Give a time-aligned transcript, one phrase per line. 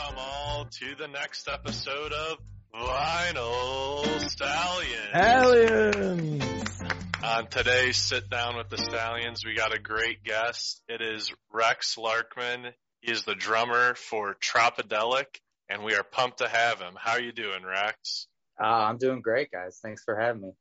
[0.00, 2.38] welcome all to the next episode of
[2.74, 5.14] Vinyl Stallions.
[5.14, 6.82] Aliens!
[7.22, 10.82] On today's Sit Down with the Stallions, we got a great guest.
[10.88, 12.72] It is Rex Larkman.
[13.00, 15.26] He is the drummer for Tropidelic,
[15.68, 16.94] and we are pumped to have him.
[16.96, 18.26] How are you doing, Rex?
[18.62, 19.80] Uh, I'm doing great, guys.
[19.82, 20.48] Thanks for having me.
[20.48, 20.54] I'm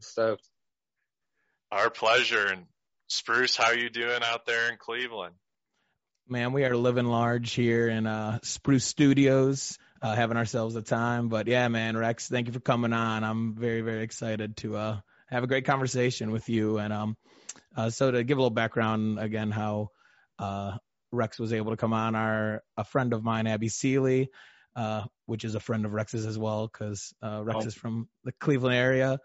[0.00, 0.46] stoked.
[1.72, 2.46] Our pleasure.
[2.46, 2.66] And
[3.08, 5.34] Spruce, how are you doing out there in Cleveland?
[6.30, 11.30] Man, we are living large here in uh, Spruce Studios, uh, having ourselves a time.
[11.30, 13.24] But yeah, man, Rex, thank you for coming on.
[13.24, 16.76] I'm very, very excited to uh, have a great conversation with you.
[16.76, 17.16] And um,
[17.74, 19.88] uh, so to give a little background again, how
[20.38, 20.76] uh,
[21.12, 24.28] Rex was able to come on, our a friend of mine, Abby Seeley,
[24.76, 27.66] uh, which is a friend of Rex's as well, because Rex oh.
[27.68, 29.18] is from the Cleveland area.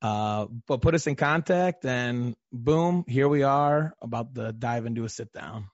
[0.00, 5.08] but put us in contact, and boom, here we are about to dive into a
[5.08, 5.68] sit down.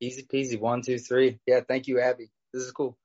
[0.00, 0.58] Easy peasy.
[0.58, 1.38] One, two, three.
[1.46, 1.60] Yeah.
[1.66, 2.30] Thank you, Abby.
[2.52, 2.96] This is cool.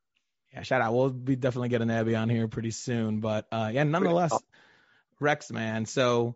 [0.54, 0.62] Yeah.
[0.62, 0.94] Shout out.
[0.94, 3.20] We'll be definitely getting Abby on here pretty soon.
[3.20, 4.34] But uh, yeah, nonetheless,
[5.20, 5.86] Rex, man.
[5.86, 6.36] So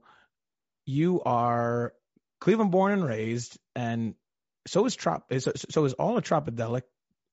[0.86, 1.94] you are
[2.40, 4.16] Cleveland born and raised, and
[4.68, 5.32] so is Trop.
[5.38, 6.84] So, so is all of Tropidelic.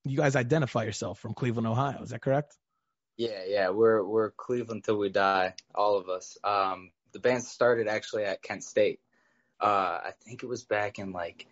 [0.04, 2.02] You guys identify yourself from Cleveland, Ohio.
[2.02, 2.56] Is that correct?
[3.16, 3.70] Yeah, yeah.
[3.70, 6.38] We're we're Cleveland till we die, all of us.
[6.44, 9.00] Um, the band started actually at Kent State.
[9.60, 11.46] Uh, I think it was back in like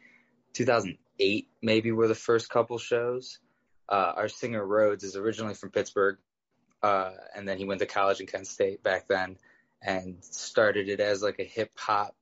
[1.18, 3.38] 2008 maybe were the first couple shows.
[3.88, 6.16] Uh, our singer Rhodes is originally from Pittsburgh,
[6.82, 9.36] uh, and then he went to college in Kent State back then,
[9.82, 12.14] and started it as like a hip hop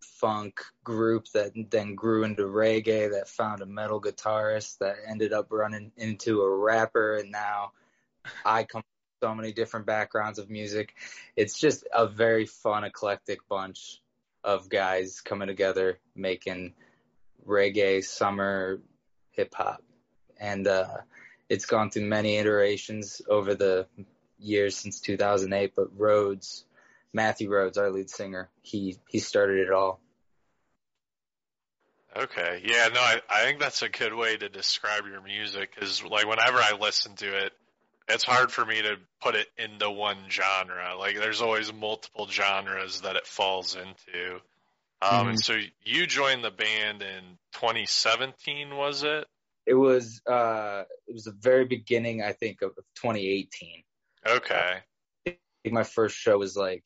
[0.00, 3.10] funk group that then grew into reggae.
[3.10, 7.72] That found a metal guitarist that ended up running into a rapper, and now
[8.44, 10.94] I come from so many different backgrounds of music.
[11.36, 14.00] It's just a very fun, eclectic bunch
[14.44, 16.74] of guys coming together making
[17.46, 18.80] reggae, summer,
[19.32, 19.82] hip hop,
[20.38, 20.98] and uh,
[21.48, 23.86] it's gone through many iterations over the
[24.38, 25.72] years since 2008.
[25.74, 26.64] But Rhodes,
[27.12, 30.00] Matthew Rhodes, our lead singer, he he started it all.
[32.16, 36.02] Okay, yeah, no, I, I think that's a good way to describe your music because,
[36.02, 37.52] like, whenever I listen to it,
[38.08, 40.96] it's hard for me to put it into one genre.
[40.98, 44.40] Like, there's always multiple genres that it falls into.
[45.00, 45.28] Um, mm-hmm.
[45.30, 49.26] And so you joined the band in 2017, was it?
[49.66, 50.20] It was.
[50.26, 53.82] Uh, it was the very beginning, I think, of 2018.
[54.26, 54.78] Okay.
[55.26, 56.84] I think my first show was like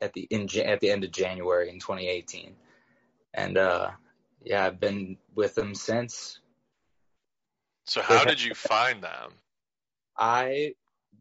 [0.00, 2.54] at the in at the end of January in 2018,
[3.34, 3.90] and uh,
[4.44, 6.38] yeah, I've been with them since.
[7.86, 9.32] So how did you find them?
[10.16, 10.74] I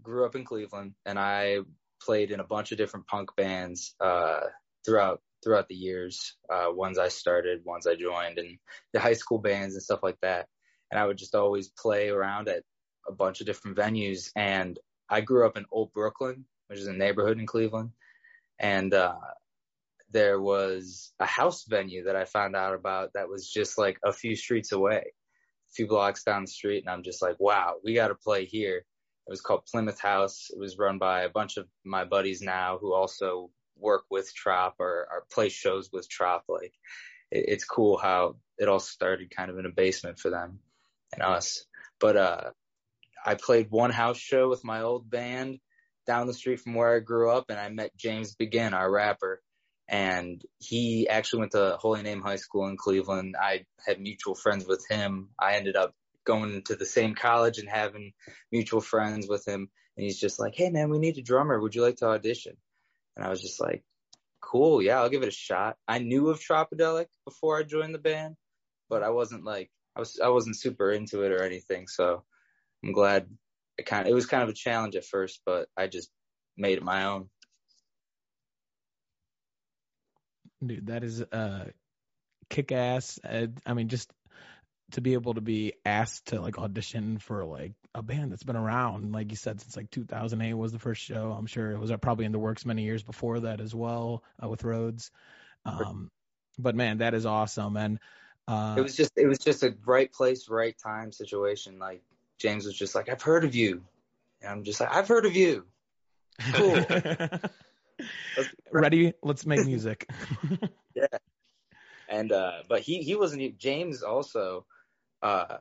[0.03, 1.59] grew up in Cleveland, and I
[2.01, 4.41] played in a bunch of different punk bands uh,
[4.85, 8.57] throughout throughout the years, uh, ones I started, ones I joined, and
[8.93, 10.47] the high school bands and stuff like that.
[10.91, 12.63] And I would just always play around at
[13.07, 14.29] a bunch of different venues.
[14.35, 14.77] And
[15.09, 17.91] I grew up in Old Brooklyn, which is a neighborhood in Cleveland.
[18.59, 19.15] And uh,
[20.11, 24.13] there was a house venue that I found out about that was just like a
[24.13, 26.83] few streets away, a few blocks down the street.
[26.85, 28.77] And I'm just like, wow, we got to play here.
[28.77, 30.47] It was called Plymouth House.
[30.49, 33.49] It was run by a bunch of my buddies now who also
[33.81, 36.45] work with Trop or, or play shows with Trop.
[36.47, 36.73] Like
[37.31, 40.59] it, it's cool how it all started kind of in a basement for them
[41.13, 41.65] and us.
[41.99, 42.51] But uh,
[43.25, 45.59] I played one house show with my old band
[46.07, 49.41] down the street from where I grew up, and I met James Begin, our rapper.
[49.87, 53.35] And he actually went to Holy Name High School in Cleveland.
[53.39, 55.29] I had mutual friends with him.
[55.37, 55.93] I ended up
[56.25, 58.13] going to the same college and having
[58.51, 59.69] mutual friends with him.
[59.97, 61.59] And he's just like, Hey man, we need a drummer.
[61.59, 62.55] Would you like to audition?
[63.15, 63.83] And I was just like,
[64.41, 65.77] cool, yeah, I'll give it a shot.
[65.87, 68.35] I knew of Tropidelic before I joined the band,
[68.89, 71.87] but I wasn't like I was I wasn't super into it or anything.
[71.87, 72.23] So
[72.83, 73.27] I'm glad
[73.77, 76.09] it kind of it was kind of a challenge at first, but I just
[76.57, 77.29] made it my own.
[80.65, 81.65] Dude, that is uh
[82.49, 83.19] kick ass.
[83.23, 84.11] Uh, I mean, just
[84.91, 88.55] to be able to be asked to like audition for like a band that's been
[88.55, 91.35] around, like you said, since like 2008 was the first show.
[91.37, 94.47] I'm sure it was probably in the works many years before that as well uh,
[94.47, 95.11] with Rhodes.
[95.65, 96.09] Um,
[96.57, 97.75] but man, that is awesome.
[97.77, 97.99] And
[98.47, 101.79] uh, it was just it was just a right place, right time situation.
[101.79, 102.01] Like
[102.39, 103.83] James was just like, I've heard of you,
[104.41, 105.65] and I'm just like, I've heard of you.
[106.53, 106.85] Cool.
[108.71, 109.13] Ready?
[109.21, 110.09] Let's make music.
[110.95, 111.05] yeah.
[112.09, 114.65] And uh, but he he wasn't James also
[115.21, 115.57] uh,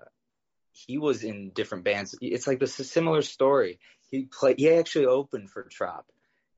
[0.73, 2.15] he was in different bands.
[2.21, 3.79] It's like this similar story.
[4.11, 4.59] He played.
[4.59, 6.07] He actually opened for Trop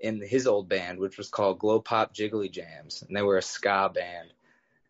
[0.01, 3.43] in his old band, which was called Glow Pop Jiggly Jams, and they were a
[3.43, 4.33] ska band.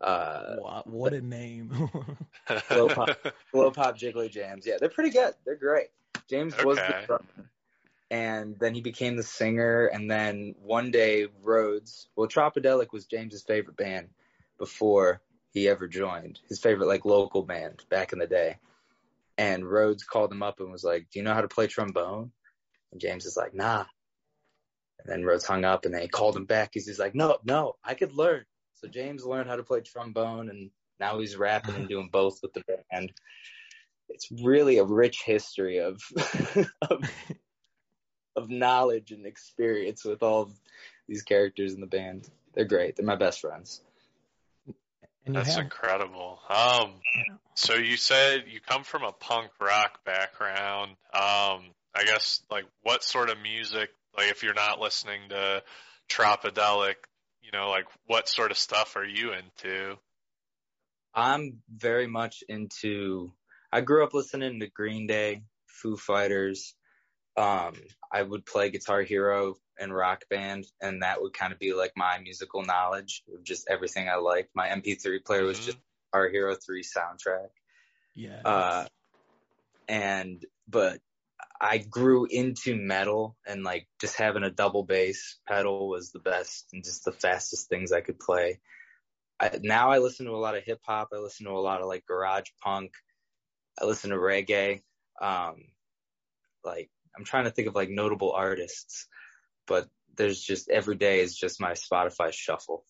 [0.01, 1.71] Uh, what, what a name.
[2.69, 3.17] Glow Pop,
[3.53, 4.67] Glow Pop Jiggly Jams.
[4.67, 5.35] Yeah, they're pretty good.
[5.45, 5.89] They're great.
[6.29, 7.07] James was the Okay.
[7.07, 7.51] drummer,
[8.11, 9.87] and then he became the singer.
[9.87, 12.09] And then one day, Rhodes.
[12.17, 14.09] Well, Tropidelic was James's favorite band
[14.59, 15.21] before
[15.53, 16.41] he ever joined.
[16.49, 18.57] His favorite like local band back in the day.
[19.39, 22.33] And Rhodes called him up and was like, "Do you know how to play trombone?"
[22.91, 23.85] And James is like, "Nah."
[25.01, 26.71] And then Rhodes hung up, and then he called him back.
[26.75, 28.45] He's just like, "No, no, I could learn."
[28.75, 30.71] So James learned how to play trombone, and
[31.01, 33.13] now he's rapping and doing both with the band.
[34.09, 36.01] It's really a rich history of
[36.83, 37.11] of,
[38.37, 40.53] of knowledge and experience with all
[41.09, 42.29] these characters in the band.
[42.55, 42.97] They're great.
[42.97, 43.83] They're my best friends.
[45.25, 46.41] And That's incredible.
[46.49, 46.95] Um,
[47.55, 50.91] so you said you come from a punk rock background.
[51.15, 53.91] Um, I guess like what sort of music?
[54.17, 55.63] Like if you're not listening to
[56.09, 56.95] Tropidelic,
[57.41, 59.97] you know, like what sort of stuff are you into?
[61.15, 63.33] I'm very much into.
[63.71, 66.75] I grew up listening to Green Day, Foo Fighters.
[67.37, 67.75] Um,
[68.11, 71.93] I would play Guitar Hero and Rock Band, and that would kind of be like
[71.97, 74.51] my musical knowledge of just everything I liked.
[74.55, 75.65] My MP3 player was Mhm.
[75.65, 75.79] just
[76.13, 77.49] our Hero 3 soundtrack.
[78.15, 78.43] yeah.
[78.45, 78.87] Uh,
[79.89, 81.01] and but
[81.61, 86.69] I grew into metal and like just having a double bass pedal was the best
[86.73, 88.61] and just the fastest things I could play.
[89.41, 91.09] I, now I listen to a lot of hip hop.
[91.13, 92.93] I listen to a lot of like garage punk.
[93.81, 94.83] I listen to reggae.
[95.21, 95.65] Um,
[96.65, 99.09] like I'm trying to think of like notable artists,
[99.67, 102.85] but there's just every day is just my Spotify shuffle.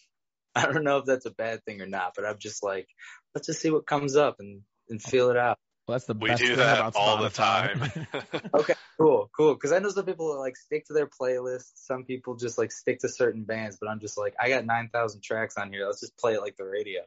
[0.54, 2.88] I don't know if that's a bad thing or not, but I'm just like,
[3.34, 5.58] let's just see what comes up and, and feel it out.
[5.86, 7.80] well, that's the We best do thing that about all the time.
[8.54, 9.54] Okay, cool, cool.
[9.54, 11.72] Because I know some people like stick to their playlists.
[11.74, 14.90] Some people just like stick to certain bands, but I'm just like, I got nine
[14.92, 15.86] thousand tracks on here.
[15.86, 17.00] Let's just play it like the radio.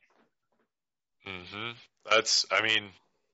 [1.26, 1.72] hmm
[2.10, 2.90] That's, I mean,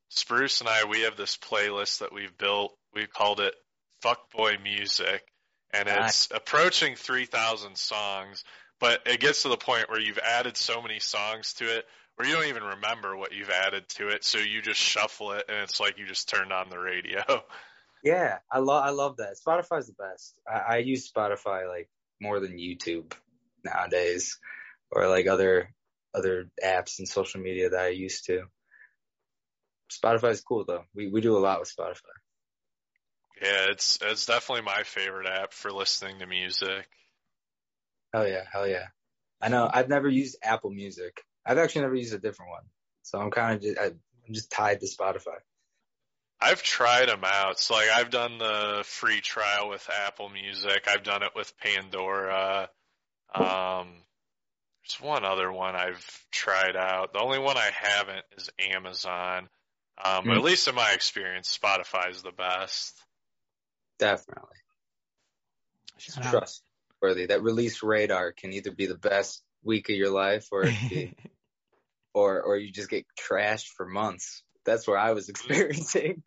[0.10, 2.76] Spruce and I, we have this playlist that we've built.
[2.94, 3.56] We called it
[4.04, 5.24] Fuckboy Music,
[5.74, 8.44] and it's approaching 3,000 songs,
[8.80, 11.86] but it gets to the point where you've added so many songs to it
[12.16, 15.46] where you don't even remember what you've added to it, so you just shuffle it,
[15.50, 17.22] and it's like you just turned on the radio.
[18.04, 19.38] Yeah, I love I love that.
[19.38, 20.38] Spotify's the best.
[20.46, 21.90] I, I use Spotify like
[22.20, 23.14] more than YouTube
[23.64, 24.40] nowadays,
[24.92, 25.74] or like other
[26.14, 28.44] other apps and social media that I used to.
[29.90, 30.84] Spotify's cool though.
[30.94, 32.12] We we do a lot with Spotify.
[33.42, 36.88] Yeah, it's it's definitely my favorite app for listening to music.
[38.14, 38.88] Hell yeah, hell yeah.
[39.42, 39.70] I know.
[39.72, 41.22] I've never used Apple Music.
[41.46, 42.64] I've actually never used a different one,
[43.02, 45.40] so I'm kind of just I, I'm just tied to Spotify.
[46.40, 47.60] I've tried them out.
[47.60, 50.88] So like I've done the free trial with Apple Music.
[50.88, 52.70] I've done it with Pandora.
[53.34, 53.88] Um,
[54.84, 57.14] there's one other one I've tried out.
[57.14, 59.48] The only one I haven't is Amazon.
[60.04, 63.02] Um, but at least in my experience, Spotify is the best.
[64.04, 64.58] Definitely.
[65.98, 66.32] Shout out.
[66.32, 67.28] trustworthy.
[67.28, 71.16] That release radar can either be the best week of your life or be,
[72.14, 74.44] or or you just get trashed for months.
[74.66, 76.24] That's where I was experiencing.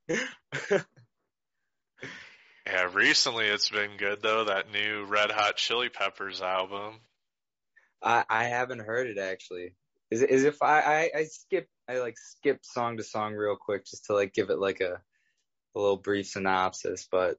[2.67, 4.45] Yeah, recently it's been good though.
[4.45, 6.95] That new Red Hot Chili Peppers album.
[8.03, 9.75] I I haven't heard it actually.
[10.11, 13.57] Is it is if I, I I skip I like skip song to song real
[13.57, 15.01] quick just to like give it like a
[15.75, 17.37] a little brief synopsis, but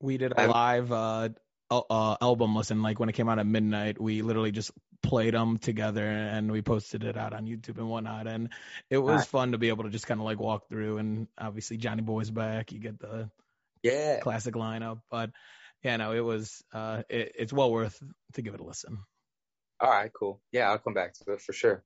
[0.00, 1.28] we did a live uh,
[1.70, 2.82] uh, album listen.
[2.82, 6.62] Like when it came out at midnight, we literally just played them together and we
[6.62, 8.26] posted it out on YouTube and whatnot.
[8.26, 8.50] And
[8.88, 10.98] it was fun to be able to just kind of like walk through.
[10.98, 12.72] And obviously Johnny Boy's back.
[12.72, 13.30] You get the
[13.82, 14.20] yeah.
[14.20, 15.00] classic lineup.
[15.10, 15.30] But
[15.82, 16.62] yeah, no, it was.
[16.72, 18.02] Uh, it, it's well worth
[18.34, 18.98] to give it a listen.
[19.80, 20.40] All right, cool.
[20.52, 21.82] Yeah, I'll come back to it for sure.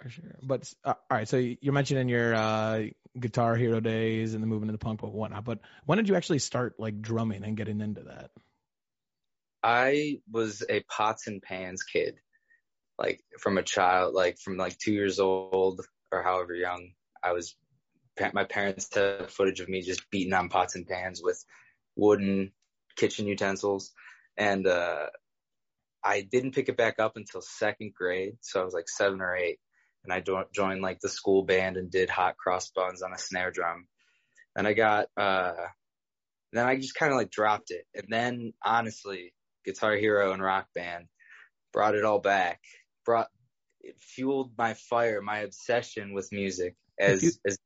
[0.00, 0.36] For sure.
[0.42, 2.84] But uh, all right, so you're mentioning your uh,
[3.18, 5.44] Guitar Hero days and the movement of the punk and whatnot.
[5.44, 8.30] But when did you actually start like drumming and getting into that?
[9.62, 12.16] I was a pots and pans kid,
[12.98, 15.80] like from a child, like from like two years old
[16.12, 16.90] or however young.
[17.22, 17.56] I was,
[18.32, 21.42] my parents have footage of me just beating on pots and pans with
[21.96, 22.52] wooden
[22.96, 23.92] kitchen utensils.
[24.36, 25.06] And, uh,
[26.06, 28.36] I didn't pick it back up until second grade.
[28.42, 29.58] So I was like seven or eight
[30.04, 33.18] and I jo- joined like the school band and did hot cross buns on a
[33.18, 33.86] snare drum.
[34.56, 35.54] And I got, uh,
[36.52, 37.86] then I just kind of like dropped it.
[37.94, 39.34] And then honestly,
[39.64, 41.06] Guitar Hero and Rock Band
[41.72, 42.60] brought it all back.
[43.04, 43.28] Brought
[43.80, 46.76] it fueled my fire, my obsession with music.
[46.98, 47.58] As you- as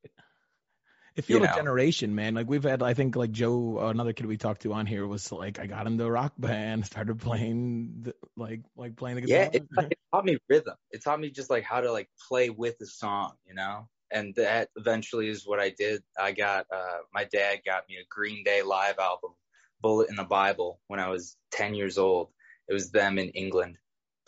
[1.19, 1.53] It feels know.
[1.53, 2.35] generation, man.
[2.35, 5.33] Like we've had, I think, like Joe, another kid we talked to on here was
[5.33, 9.49] like, I got into a rock band, started playing, the, like, like playing the Yeah,
[9.49, 9.51] guitar.
[9.53, 10.77] it, it taught me rhythm.
[10.93, 13.89] It taught me just like how to like play with the song, you know.
[14.13, 16.03] And that eventually is what I did.
[16.19, 19.33] I got uh my dad got me a Green Day live album,
[19.81, 22.29] Bullet in the Bible, when I was 10 years old.
[22.69, 23.77] It was them in England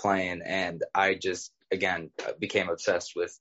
[0.01, 3.39] playing, and I just again became obsessed with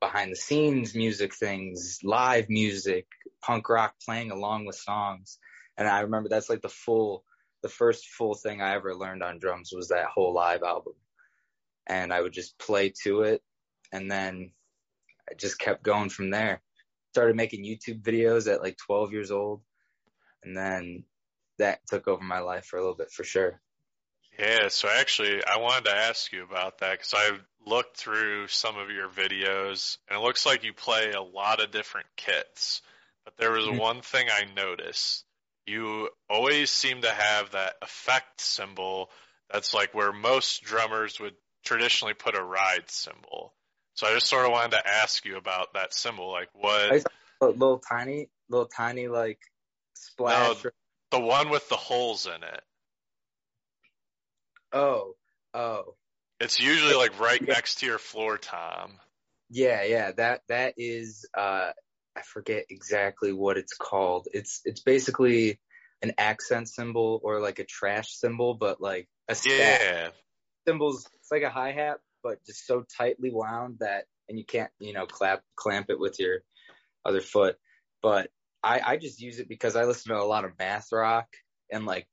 [0.00, 3.06] behind the scenes music things, live music,
[3.42, 5.38] punk rock playing along with songs.
[5.76, 7.24] And I remember that's like the full,
[7.62, 10.94] the first full thing I ever learned on drums was that whole live album.
[11.86, 13.42] And I would just play to it.
[13.92, 14.52] And then
[15.30, 16.62] I just kept going from there.
[17.12, 19.62] Started making YouTube videos at like 12 years old.
[20.44, 21.04] And then
[21.58, 23.60] that took over my life for a little bit for sure.
[24.38, 27.30] Yeah, so actually, I wanted to ask you about that because I
[27.68, 31.70] looked through some of your videos, and it looks like you play a lot of
[31.70, 32.82] different kits.
[33.24, 33.78] But there was Mhm.
[33.78, 35.24] one thing I noticed.
[35.66, 39.10] You always seem to have that effect cymbal
[39.50, 43.54] that's like where most drummers would traditionally put a ride cymbal.
[43.94, 46.30] So I just sort of wanted to ask you about that cymbal.
[46.30, 46.92] Like, what.
[46.92, 47.02] I-
[47.40, 49.40] A little tiny, little tiny like
[49.94, 50.64] splash.
[50.64, 50.70] No.
[51.10, 52.64] the one with the holes in it.
[54.72, 55.16] oh,
[55.54, 55.96] oh.
[56.40, 57.54] It's usually like right Yeah.
[57.54, 58.98] next to your floor tom.
[59.50, 61.72] Yeah, yeah, that that is uh
[62.16, 64.28] I forget exactly what it's called.
[64.32, 65.60] It's it's basically
[66.02, 69.80] an accent cymbal or like a trash cymbal, but like a stack.
[69.80, 70.08] Yeah.
[70.66, 74.70] Cymbals it's like a hi hat, but just so tightly wound that and you can't,
[74.78, 76.40] you know, clap clamp it with your
[77.04, 77.56] other foot.
[78.02, 78.30] But
[78.62, 81.28] I, I just use it because I listen to a lot of math rock
[81.72, 82.06] and like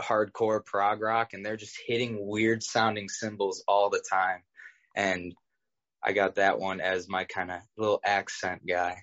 [0.00, 4.42] hardcore prog rock and they're just hitting weird sounding cymbals all the time.
[4.96, 5.34] And
[6.04, 9.02] I got that one as my kind of little accent guy.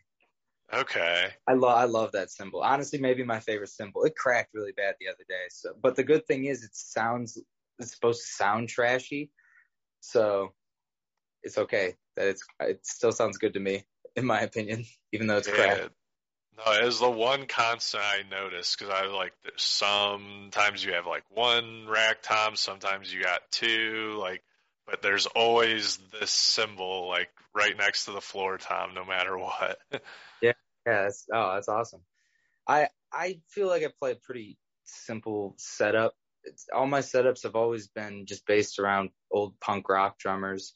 [0.73, 1.27] Okay.
[1.47, 2.61] I love I love that cymbal.
[2.61, 4.03] Honestly, maybe my favorite cymbal.
[4.03, 5.45] It cracked really bad the other day.
[5.49, 7.39] So, but the good thing is it sounds
[7.77, 9.31] it's supposed to sound trashy,
[9.99, 10.53] so
[11.43, 13.83] it's okay that it's it still sounds good to me
[14.15, 15.89] in my opinion, even though it's cracked.
[16.57, 16.63] Yeah.
[16.65, 21.05] No, it was the one constant I noticed because I like there's sometimes you have
[21.05, 24.43] like one rack tom, sometimes you got two, like,
[24.87, 29.77] but there's always this cymbal like right next to the floor tom, no matter what.
[30.85, 32.01] Yeah, that's oh, that's awesome.
[32.67, 36.13] I I feel like I play a pretty simple setup.
[36.43, 40.75] It's, all my setups have always been just based around old punk rock drummers,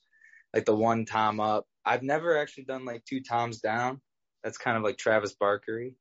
[0.51, 1.67] like the one tom up.
[1.85, 4.01] I've never actually done like two toms down.
[4.43, 5.93] That's kind of like Travis Barkery,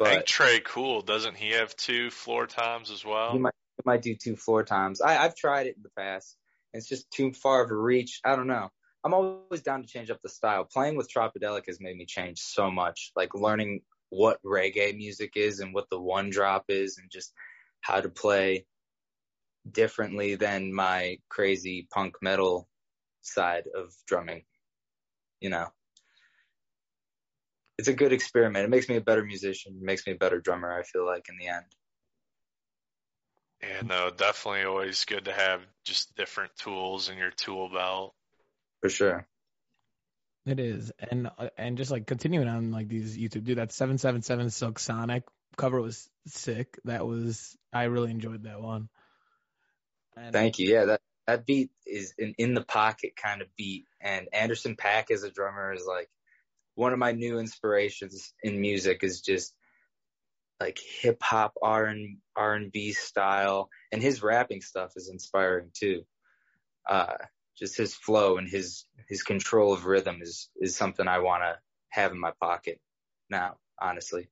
[0.00, 3.32] I think but Tré Cool doesn't he have two floor toms as well?
[3.32, 5.00] he might he might do two floor toms.
[5.00, 6.36] I I've tried it in the past.
[6.72, 8.20] It's just too far of a reach.
[8.24, 8.70] I don't know.
[9.04, 10.64] I'm always down to change up the style.
[10.64, 13.12] Playing with Tropidelic has made me change so much.
[13.16, 17.32] Like learning what reggae music is and what the one drop is and just
[17.80, 18.66] how to play
[19.70, 22.68] differently than my crazy punk metal
[23.22, 24.44] side of drumming.
[25.40, 25.66] You know.
[27.82, 28.64] It's a good experiment.
[28.64, 31.28] It makes me a better musician, it makes me a better drummer, I feel like
[31.28, 31.64] in the end.
[33.60, 38.14] Yeah, no, definitely always good to have just different tools in your tool belt.
[38.82, 39.26] For sure.
[40.46, 43.98] It is, and uh, and just like continuing on like these YouTube, dude, that seven
[43.98, 45.24] seven seven Silk Sonic
[45.56, 46.78] cover was sick.
[46.84, 48.90] That was I really enjoyed that one.
[50.16, 50.72] And, Thank you.
[50.72, 55.10] Yeah, that that beat is an in the pocket kind of beat, and Anderson .Paak
[55.10, 56.08] as a drummer is like
[56.74, 59.02] one of my new inspirations in music.
[59.02, 59.54] Is just
[60.60, 65.70] like hip hop R and R and B style, and his rapping stuff is inspiring
[65.74, 66.02] too.
[66.88, 67.14] Uh,
[67.58, 71.58] just his flow and his his control of rhythm is is something I want to
[71.88, 72.80] have in my pocket
[73.28, 73.56] now.
[73.80, 74.28] Honestly,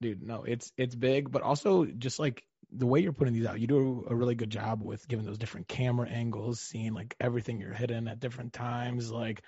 [0.00, 3.60] dude, no, it's it's big, but also just like the way you're putting these out,
[3.60, 7.60] you do a really good job with giving those different camera angles, seeing like everything
[7.60, 9.42] you're hitting at different times, like.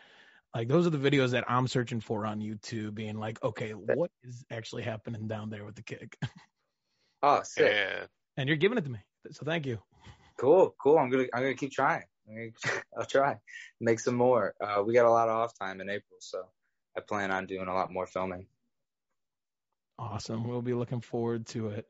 [0.54, 4.10] Like those are the videos that I'm searching for on YouTube, being like, okay, what
[4.22, 6.16] is actually happening down there with the kick?
[7.22, 7.72] oh, sick.
[7.72, 8.06] Yeah.
[8.36, 8.98] and you're giving it to me,
[9.30, 9.78] so thank you.
[10.38, 10.98] Cool, cool.
[10.98, 12.04] I'm gonna I'm gonna keep trying.
[12.28, 13.38] I'm gonna, I'll try
[13.80, 14.54] make some more.
[14.60, 16.44] Uh, we got a lot of off time in April, so
[16.96, 18.46] I plan on doing a lot more filming.
[19.98, 20.48] Awesome.
[20.48, 21.88] We'll be looking forward to it.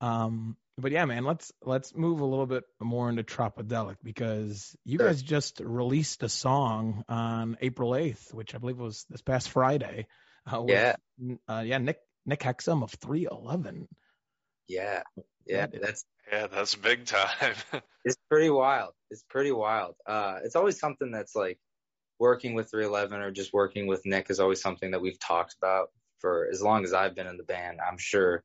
[0.00, 4.98] Um, but yeah, man, let's let's move a little bit more into Tropidelic because you
[4.98, 5.06] Sure.
[5.08, 10.06] guys just released a song on April 8th, which I believe was this past Friday.
[10.50, 10.96] Uh, with, Yeah.
[11.48, 13.88] Uh, yeah, Nick Nick Hexum of 311.
[14.68, 15.02] Yeah,
[15.46, 15.66] yeah.
[15.66, 17.54] That is- Yeah, that's big time.
[18.04, 18.92] it's pretty wild.
[19.10, 19.96] It's pretty wild.
[20.06, 21.58] Uh, it's always something that's like
[22.18, 25.90] working with 311 or just working with Nick is always something that we've talked about
[26.20, 27.80] for as long as I've been in the band.
[27.80, 28.44] I'm sure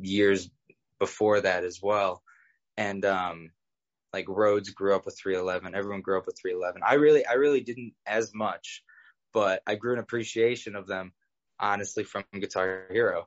[0.00, 0.50] years
[0.98, 2.22] before that as well.
[2.76, 3.50] And um
[4.12, 5.74] like Rhodes grew up with 311.
[5.74, 6.82] Everyone grew up with 311.
[6.86, 8.82] I really I really didn't as much,
[9.32, 11.12] but I grew an appreciation of them
[11.60, 13.26] honestly from Guitar Hero.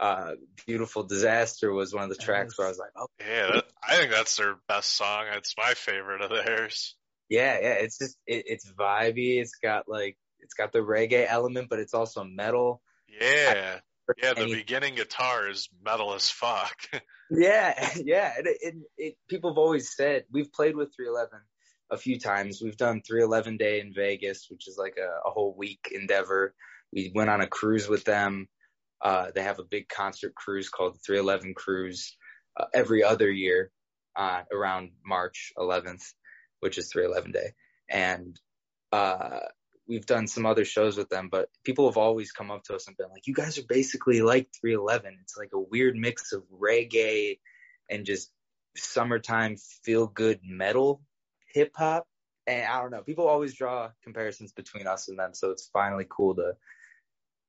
[0.00, 0.34] Uh,
[0.66, 3.96] Beautiful Disaster was one of the tracks where I was like, oh Yeah, that, I
[3.96, 5.26] think that's their best song.
[5.32, 6.94] It's my favorite of theirs.
[7.28, 7.72] yeah, yeah.
[7.74, 9.40] It's just it, it's vibey.
[9.40, 12.80] It's got like it's got the reggae element, but it's also metal.
[13.08, 13.80] Yeah.
[14.22, 16.76] Yeah, the beginning guitar is metal as fuck.
[17.30, 18.32] Yeah, yeah.
[18.38, 21.40] It, it, it, people have always said we've played with 311
[21.90, 22.60] a few times.
[22.62, 26.54] We've done 311 Day in Vegas, which is like a, a whole week endeavor.
[26.92, 28.48] We went on a cruise with them.
[29.00, 32.16] Uh, they have a big concert cruise called the 311 Cruise
[32.58, 33.70] uh, every other year
[34.16, 36.02] uh, around March 11th,
[36.60, 37.52] which is 311 Day.
[37.88, 38.40] And
[38.90, 39.40] uh,
[39.88, 42.86] we've done some other shows with them, but people have always come up to us
[42.86, 45.18] and been like, "You guys are basically like 311.
[45.22, 47.40] It's like a weird mix of reggae
[47.88, 48.30] and just
[48.76, 51.02] summertime feel good metal
[51.52, 52.06] hip hop."
[52.46, 56.06] And I don't know, people always draw comparisons between us and them, so it's finally
[56.08, 56.56] cool to,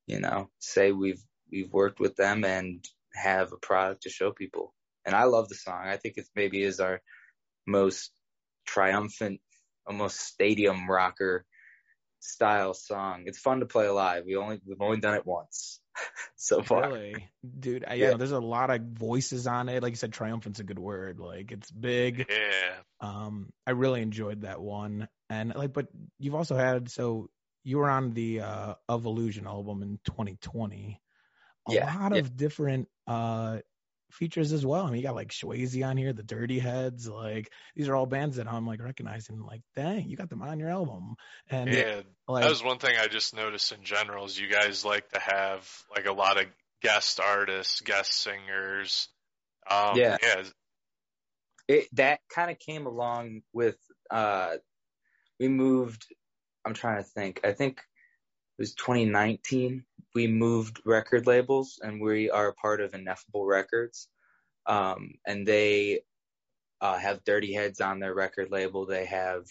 [0.07, 4.73] you know, say we've we've worked with them and have a product to show people.
[5.05, 5.87] And I love the song.
[5.87, 7.01] I think it maybe is our
[7.65, 8.11] most
[8.65, 9.41] triumphant,
[9.85, 11.45] almost stadium rocker
[12.19, 13.23] style song.
[13.25, 14.23] It's fun to play live.
[14.25, 15.79] We only we've only done it once
[16.35, 16.89] so far.
[16.89, 17.85] Really, dude.
[17.87, 18.17] I, yeah, Yeah.
[18.17, 19.81] there's a lot of voices on it.
[19.83, 21.19] Like you said, triumphant's a good word.
[21.19, 22.25] Like it's big.
[22.29, 22.75] yeah.
[23.01, 25.87] Um, I really enjoyed that one, and like, but
[26.19, 27.29] you've also had so
[27.63, 30.99] you were on the uh, of Illusion album in 2020.
[31.67, 32.19] A Yeah, lot yeah.
[32.19, 33.59] of different uh
[34.11, 34.85] features as well.
[34.85, 37.07] I mean, you got like Swayze on here, the Dirty Heads.
[37.07, 39.41] Like these are all bands that I'm like recognizing.
[39.41, 41.15] Like, dang, you got them on your album.
[41.49, 42.01] And Yeah.
[42.27, 45.19] like, That was one thing I just noticed in general is you guys like to
[45.19, 46.45] have like a lot of
[46.81, 49.09] guest artists, guest singers.
[49.69, 50.17] Um, Yeah.
[50.21, 50.43] yeah.
[51.67, 53.77] it that kind of came along with
[54.09, 54.55] uh
[55.39, 56.07] we moved
[56.65, 62.29] i'm trying to think i think it was 2019 we moved record labels and we
[62.29, 64.07] are a part of ineffable records.
[64.65, 66.01] Um and they
[66.81, 68.85] uh have dirty heads on their record label.
[68.85, 69.45] They have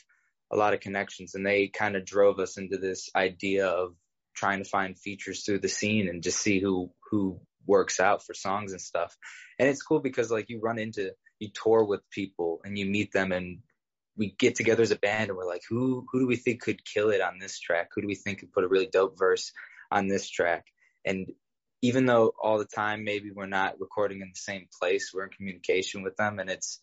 [0.50, 3.94] a lot of connections and they kind of drove us into this idea of
[4.34, 8.34] trying to find features through the scene and just see who who works out for
[8.34, 9.16] songs and stuff.
[9.58, 13.12] And it's cool because like you run into you tour with people and you meet
[13.12, 13.58] them and
[14.16, 16.84] we get together as a band and we're like who who do we think could
[16.84, 17.90] kill it on this track?
[17.94, 19.52] Who do we think could put a really dope verse
[19.90, 20.64] on this track.
[21.04, 21.28] And
[21.82, 25.30] even though all the time maybe we're not recording in the same place we're in
[25.30, 26.80] communication with them and it's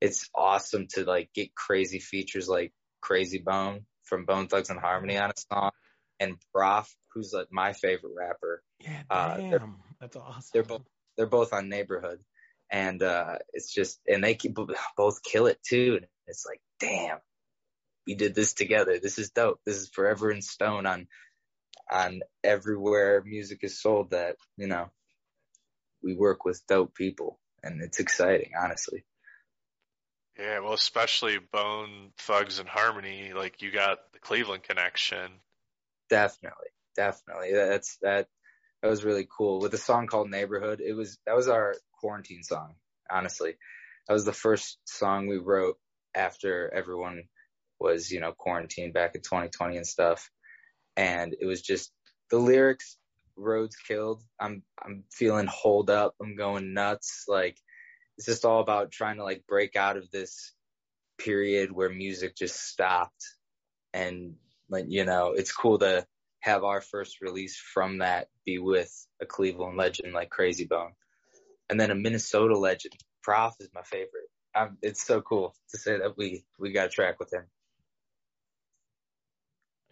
[0.00, 2.72] it's awesome to like get crazy features like
[3.04, 5.70] Krayzie Bone from Bone Thugs-n-Harmony on a song
[6.20, 8.62] and prof who's like my favorite rapper.
[8.80, 9.68] Yeah, uh, damn, they're-
[10.00, 10.50] that's awesome.
[10.52, 10.82] they're both
[11.16, 12.20] they're both on neighborhood.
[12.70, 14.56] And uh it's just and they keep,
[14.96, 15.96] both kill it too.
[15.96, 17.18] And it's like damn
[18.06, 18.98] we did this together.
[18.98, 19.60] This is dope.
[19.66, 21.08] This is forever in stone on
[21.90, 24.90] on everywhere music is sold that you know
[26.02, 29.04] we work with dope people and it's exciting honestly
[30.38, 30.60] Yeah.
[30.60, 35.30] Well, especially Bone Thugs-n-Harmony, like you got the Cleveland connection.
[36.08, 38.26] definitely definitely that's that
[38.82, 42.42] that was really cool with a song called neighborhood it was that was our quarantine
[42.42, 42.74] song
[43.10, 43.54] honestly
[44.06, 45.76] that was the first song we wrote
[46.14, 47.24] after everyone
[47.78, 50.30] was you know quarantined back in 2020 and stuff
[50.98, 51.90] and it was just
[52.30, 52.98] the lyrics
[53.36, 57.56] Rhodes killed i'm i'm feeling holed up i'm going nuts like
[58.18, 60.52] it's just all about trying to like break out of this
[61.18, 63.24] period where music just stopped.
[63.94, 64.34] And
[64.68, 66.06] like you know it's cool to
[66.40, 70.92] have our first release from that be with a cleveland legend like Krayzie Bone.
[71.70, 74.28] And then a minnesota legend prof is my favorite.
[74.54, 77.44] Um, it's so cool to say that we we got a track with him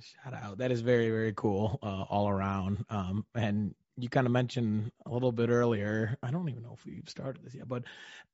[0.01, 0.59] Shout out.
[0.59, 2.85] That is very, very cool uh, all around.
[2.91, 6.85] Um, and you kind of mentioned a little bit earlier, I don't even know if
[6.85, 7.85] we've started this yet, but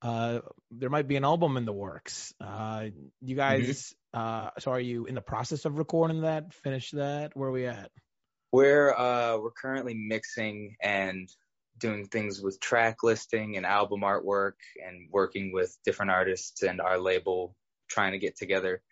[0.03, 0.40] uh,
[0.72, 2.35] there might be an album in the works.
[2.40, 2.87] Uh,
[3.20, 6.53] you guys, uh, so are you in the process of recording that?
[6.53, 7.37] Finish that?
[7.37, 7.92] Where are we at?
[8.53, 11.29] we're uh we're currently mixing and
[11.79, 14.53] doing things with track listing and album artwork
[14.87, 17.57] and working with different artists and our label
[17.88, 18.83] trying to get together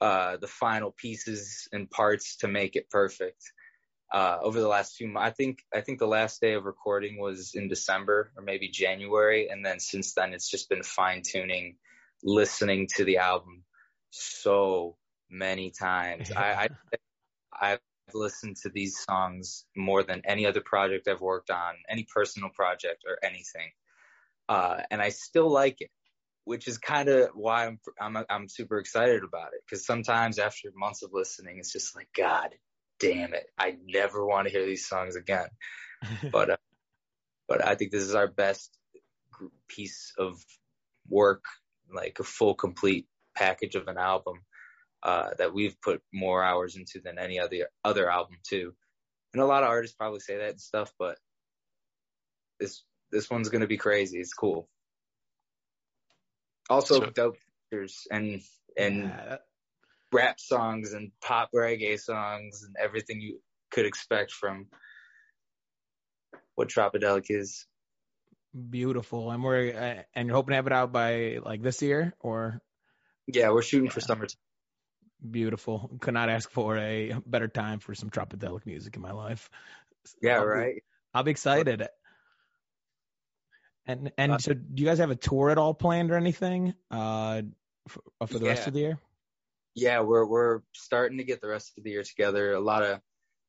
[0.00, 3.42] uh the final pieces and parts to make it perfect
[4.12, 7.18] uh over the last few months i think i think the last day of recording
[7.18, 9.48] was in december or maybe january.
[9.48, 11.76] And then since then it's just been fine tuning
[12.22, 13.64] listening to the album
[14.10, 14.96] so
[15.30, 16.30] many times.
[16.32, 16.68] I i
[17.72, 17.80] i've
[18.14, 23.04] listened to these songs more than any other project I've worked on, any personal project
[23.06, 23.70] or anything.
[24.48, 25.90] Uh, and I still like it,
[26.48, 29.60] which is kind of why I'm, I'm, I'm super excited about it.
[29.68, 32.54] Cause sometimes after months of listening, it's just like, God
[32.98, 33.44] damn it.
[33.58, 35.48] I never want to hear these songs again.
[36.32, 36.56] but, uh,
[37.48, 38.74] but I think this is our best
[39.68, 40.42] piece of
[41.06, 41.44] work,
[41.94, 43.06] like a full complete
[43.36, 44.40] package of an album
[45.02, 48.72] uh, that we've put more hours into than any other other album too.
[49.34, 51.18] And a lot of artists probably say that and stuff, but
[52.58, 54.18] this this one's gonna be crazy.
[54.18, 54.66] It's cool.
[56.68, 57.36] Also, so, dope
[57.70, 58.40] features and
[58.76, 59.36] and yeah.
[60.12, 64.66] rap songs and pop reggae songs and everything you could expect from
[66.54, 67.66] what Tropidelic is.
[68.70, 72.14] Beautiful, and we're uh, and you're hoping to have it out by like this year
[72.18, 72.60] or?
[73.26, 73.92] Yeah, we're shooting yeah.
[73.92, 74.40] for summertime.
[75.30, 75.90] Beautiful.
[76.00, 79.50] Could not ask for a better time for some tropidelic music in my life.
[80.22, 80.76] Yeah, I'll right.
[80.76, 81.88] Be, I'll be excited.
[83.88, 86.74] And and uh, so, do you guys have a tour at all planned or anything
[86.90, 87.42] uh,
[87.88, 88.50] for, uh, for the yeah.
[88.50, 88.98] rest of the year?
[89.74, 92.52] Yeah, we're we're starting to get the rest of the year together.
[92.52, 93.00] A lot of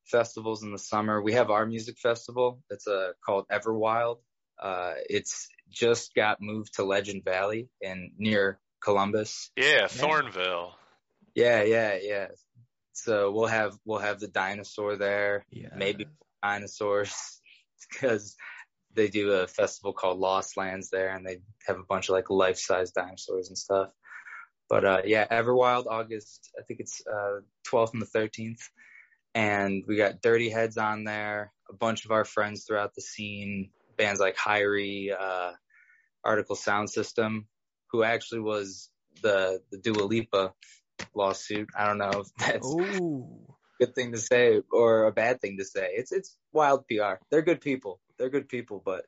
[0.06, 1.20] festivals in the summer.
[1.20, 2.62] We have our music festival.
[2.70, 4.20] It's uh, called Everwild.
[4.60, 9.50] Uh, it's just got moved to Legend Valley in near Columbus.
[9.56, 10.70] Yeah, Thornville.
[11.34, 12.26] Yeah, yeah, yeah.
[12.92, 15.44] So we'll have we'll have the dinosaur there.
[15.50, 15.68] Yeah.
[15.76, 16.06] Maybe
[16.42, 17.40] dinosaurs
[17.90, 18.36] because
[18.94, 22.30] they do a festival called Lost Lands there, and they have a bunch of like
[22.30, 23.90] life size dinosaurs and stuff.
[24.68, 26.50] But uh, yeah, Everwild August.
[26.58, 28.60] I think it's uh, 12th and the 13th,
[29.34, 31.52] and we got Dirty Heads on there.
[31.68, 35.52] A bunch of our friends throughout the scene, bands like HIRIE, uh,
[36.26, 37.46] Artikal Sound System,
[37.90, 38.90] who actually was
[39.22, 40.52] the the Dua Lipa
[41.14, 41.68] lawsuit.
[41.76, 43.26] I don't know if that's Ooh.
[43.80, 45.90] a good thing to say or a bad thing to say.
[45.94, 47.14] It's it's wild PR.
[47.30, 48.00] They're good people.
[48.20, 49.06] They're good people, but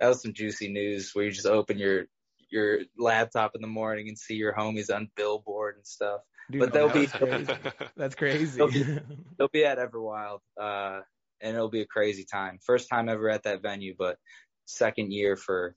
[0.00, 2.06] that was some juicy news where you just open your
[2.50, 6.20] your laptop in the morning and see your homies on Billboard and stuff.
[6.50, 7.52] Dude, but they'll be crazy.
[7.96, 8.58] that's crazy.
[8.58, 8.84] They'll be,
[9.38, 11.00] they'll be at Everwild, uh,
[11.40, 12.58] and it'll be a crazy time.
[12.62, 14.18] First time ever at that venue, but
[14.66, 15.74] second year for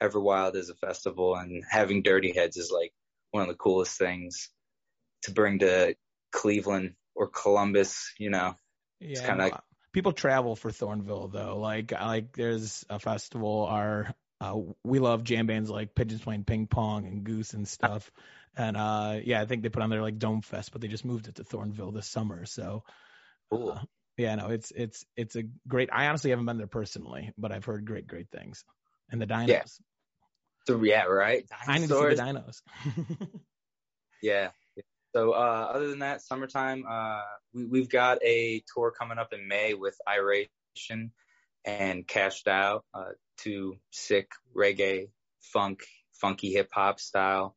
[0.00, 2.92] Everwild as a festival, and having Dirty Heads is like
[3.32, 4.50] one of the coolest things
[5.22, 5.96] to bring to
[6.32, 8.54] Cleveland or Columbus, you know.
[9.00, 9.10] Yeah.
[9.10, 9.60] It's kind of like
[9.94, 11.58] people travel for Thornville though.
[11.58, 16.66] Like like there's a festival our uh, we love jam bands like Pigeons playing ping
[16.66, 18.10] pong and Goose and stuff.
[18.56, 21.06] And uh yeah, I think they put on their like Dome Fest, but they just
[21.06, 22.44] moved it to Thornville this summer.
[22.44, 22.82] So
[23.50, 23.70] cool.
[23.70, 23.84] Uh,
[24.18, 25.88] yeah, no, it's it's it's a great.
[25.92, 28.64] I honestly haven't been there personally, but I've heard great great things.
[29.10, 29.48] And the dinos.
[29.48, 29.62] Yeah.
[30.66, 31.44] So yeah, right.
[31.66, 31.68] Dinosaurs.
[31.68, 33.30] I need to see the dinos.
[34.22, 34.50] yeah,
[35.14, 37.22] so uh, other than that, summertime, uh,
[37.52, 41.12] we, we've got a tour coming up in May with Iration
[41.64, 47.54] and Cashed Out, uh, two sick reggae, funk, funky hip hop style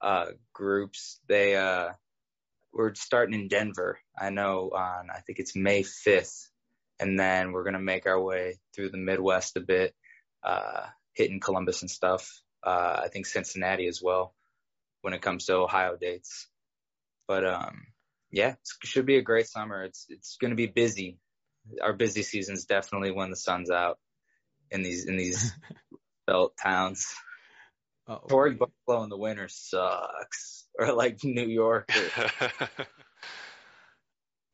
[0.00, 1.18] uh, groups.
[1.28, 1.88] They uh,
[2.72, 3.98] we're starting in Denver.
[4.16, 6.46] I know on I think it's May 5th,
[7.00, 9.96] and then we're gonna make our way through the Midwest a bit,
[10.44, 12.30] uh, hitting Columbus and stuff.
[12.62, 14.34] I think Cincinnati as well
[15.00, 16.46] when it comes to Ohio dates.
[17.28, 17.82] But um,
[18.32, 19.84] yeah, it should be a great summer.
[19.84, 21.18] It's it's going to be busy.
[21.82, 23.98] Our busy season's definitely when the sun's out
[24.70, 25.52] in these in these
[26.26, 27.06] belt towns.
[28.08, 31.90] Oh, Touring Buffalo in the winter sucks, or like New York.
[32.40, 32.60] Or...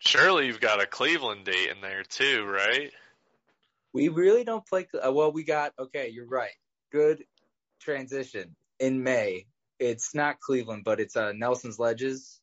[0.00, 2.90] Surely you've got a Cleveland date in there too, right?
[3.92, 4.88] We really don't play.
[4.92, 6.08] Uh, well, we got okay.
[6.08, 6.50] You're right.
[6.90, 7.24] Good
[7.80, 9.46] transition in May.
[9.78, 12.40] It's not Cleveland, but it's uh, Nelson's Ledges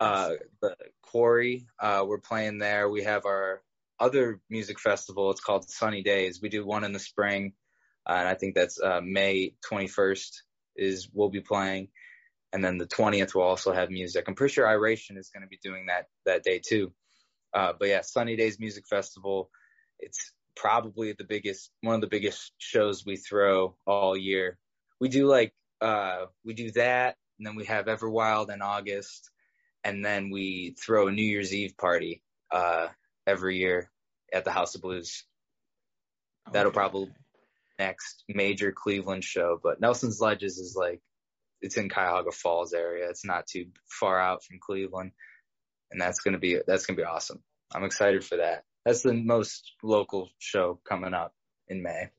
[0.00, 1.66] uh, the Quarry.
[1.78, 2.88] Uh, we're playing there.
[2.88, 3.62] We have our
[3.98, 5.30] other music festival.
[5.30, 6.40] It's called Sunny Days.
[6.40, 7.54] We do one in the spring,
[8.06, 10.42] uh, and I think that's uh, May 21st
[10.76, 11.88] is we'll be playing,
[12.52, 14.24] and then the 20th we'll also have music.
[14.28, 16.92] I'm pretty sure Iration is going to be doing that that day too.
[17.52, 19.50] Uh, but yeah, Sunny Days Music Festival.
[19.98, 24.58] It's probably the biggest, one of the biggest shows we throw all year.
[25.00, 29.30] We do like uh, we do that, and then we have Everwild in August
[29.84, 32.88] and then we throw a New Year's Eve party uh,
[33.26, 33.90] every year
[34.32, 35.24] at the House of Blues.
[36.48, 36.54] Okay.
[36.54, 37.10] That'll probably
[37.78, 41.00] next major Cleveland show, but Nelson's Ledges is like
[41.60, 43.08] it's in Cuyahoga Falls area.
[43.08, 45.12] It's not too far out from Cleveland,
[45.90, 47.42] and that's gonna be that's gonna be awesome.
[47.72, 48.64] I'm excited for that.
[48.84, 51.34] That's the most local show coming up
[51.68, 52.10] in May.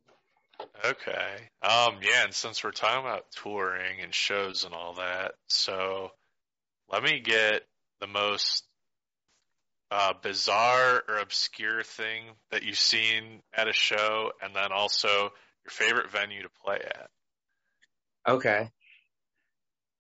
[0.86, 1.36] Okay.
[1.62, 1.98] Um.
[2.02, 2.26] Yeah.
[2.26, 6.12] And since we're talking about touring and shows and all that, so
[6.92, 7.62] let me get
[8.02, 8.64] the most
[9.92, 15.72] uh, bizarre or obscure thing that you've seen at a show, and then also your
[15.72, 17.10] favorite venue to play at.
[18.28, 18.70] Okay.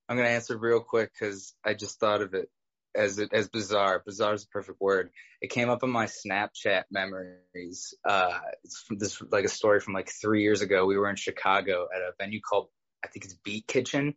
[0.08, 2.50] I'm gonna answer real quick because I just thought of it
[2.96, 4.02] as as bizarre.
[4.06, 5.12] Bizarre is the perfect word.
[5.42, 7.94] It came up in my Snapchat memories.
[8.04, 10.86] Uh, it's this like a story from like three years ago.
[10.86, 12.70] We were in Chicago at a venue called
[13.04, 14.16] I think it's Beat Kitchen.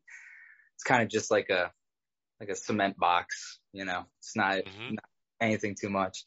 [0.74, 1.70] It's kind of just like a
[2.42, 4.04] like a cement box, you know.
[4.18, 4.94] It's not, Mhm.
[4.94, 5.04] not
[5.40, 6.24] anything too much.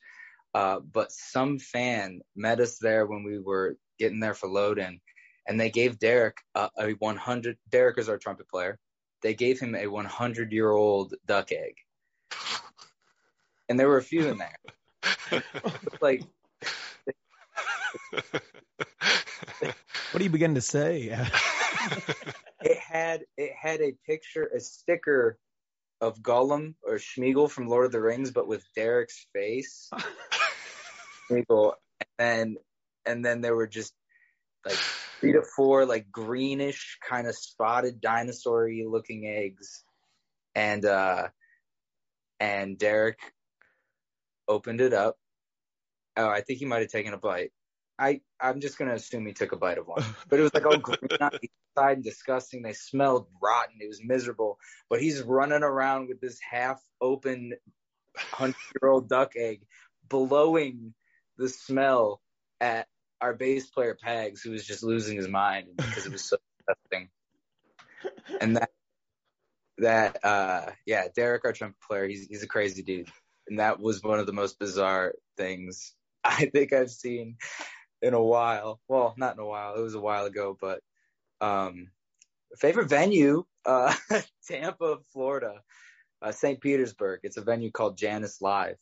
[0.53, 5.01] Uh, but some fan met us there when we were getting there for loading,
[5.45, 7.57] and they gave Derek a, a 100.
[7.69, 8.79] Derek is our trumpet player.
[9.21, 11.75] They gave him a 100 year old duck egg,
[13.69, 15.43] and there were a few in there.
[16.01, 16.23] like
[20.11, 21.09] What do you begin to say?
[22.61, 25.37] it had it had a picture, a sticker
[26.01, 29.89] of Gollum or Sméagol from Lord of the Rings, but with Derek's face.
[31.29, 31.45] And
[32.17, 32.57] then
[33.05, 33.93] and then there were just
[34.65, 34.77] like
[35.19, 39.83] three to four like greenish kind of spotted dinosaur-y looking eggs,
[40.53, 41.29] and uh,
[42.39, 43.19] and Derek
[44.47, 45.17] opened it up.
[46.17, 47.51] Oh, I think he might have taken a bite.
[47.97, 50.65] I I'm just gonna assume he took a bite of one, but it was like
[50.65, 52.61] all green on the and disgusting.
[52.61, 53.77] They smelled rotten.
[53.79, 54.59] It was miserable.
[54.89, 57.53] But he's running around with this half-open
[58.17, 59.65] hundred-year-old duck egg,
[60.07, 60.93] blowing
[61.37, 62.21] the smell
[62.61, 62.87] at
[63.19, 67.09] our bass player Pags, who was just losing his mind because it was so disgusting.
[68.39, 68.69] And that
[69.77, 73.09] that uh yeah, Derek, our trumpet player, he's he's a crazy dude,
[73.47, 77.37] and that was one of the most bizarre things I think I've seen
[78.05, 78.79] in a while.
[78.87, 79.75] Well, not in a while.
[79.75, 80.81] It was a while ago, but
[81.41, 81.89] um,
[82.59, 83.93] favorite venue, uh,
[84.47, 85.61] Tampa, Florida,
[86.21, 86.61] uh, St.
[86.61, 87.21] Petersburg.
[87.23, 88.77] It's a venue called Janus Live.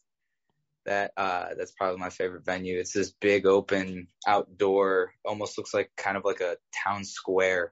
[0.86, 2.78] That uh, that's probably my favorite venue.
[2.78, 7.72] It's this big open outdoor, almost looks like kind of like a town square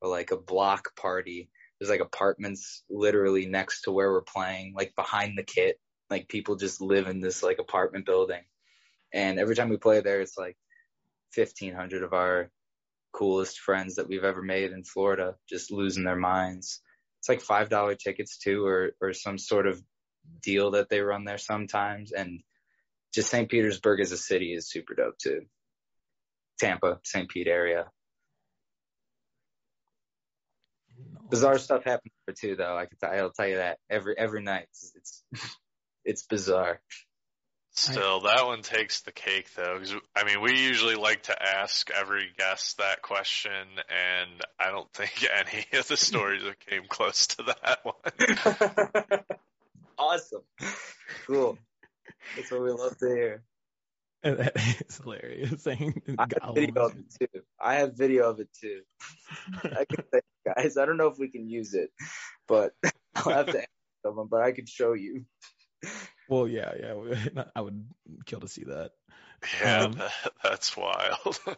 [0.00, 1.48] or like a block party.
[1.78, 5.78] There's like apartments literally next to where we're playing, like behind the kit.
[6.10, 8.42] Like people just live in this like apartment building.
[9.12, 10.56] And every time we play there, it's like
[11.34, 12.50] 1500 of our
[13.12, 16.80] coolest friends that we've ever made in Florida just losing their minds.
[17.20, 19.82] It's like $5 tickets too, or, or some sort of
[20.42, 22.12] deal that they run there sometimes.
[22.12, 22.40] And
[23.12, 23.48] just St.
[23.48, 25.42] Petersburg as a city is super dope too.
[26.58, 27.28] Tampa, St.
[27.28, 27.86] Pete area.
[31.30, 32.76] Bizarre stuff happens there too, though.
[32.76, 34.66] I can t- I'll tell you that every every night.
[34.70, 35.24] It's it's,
[36.04, 36.80] it's bizarre.
[37.72, 39.78] Still, that one takes the cake, though.
[39.78, 43.52] 'cause, I mean, we usually like to ask every guest that question,
[43.88, 49.24] and I don't think any of the stories have came close to that one.
[49.98, 50.42] awesome,
[51.26, 51.58] cool.
[52.36, 53.42] That's what we love to hear.
[54.22, 55.62] And that is hilarious.
[55.64, 57.40] Saying I have video of it too.
[57.58, 58.82] I have video of it too.
[59.64, 61.90] I can say, guys, I don't know if we can use it,
[62.46, 62.72] but
[63.14, 63.68] I'll have to ask
[64.04, 64.26] someone.
[64.30, 65.24] But I can show you.
[66.30, 67.44] Well, yeah, yeah.
[67.56, 67.84] I would
[68.24, 68.92] kill to see that.
[69.60, 70.12] Yeah, Um, that,
[70.42, 71.38] that's wild.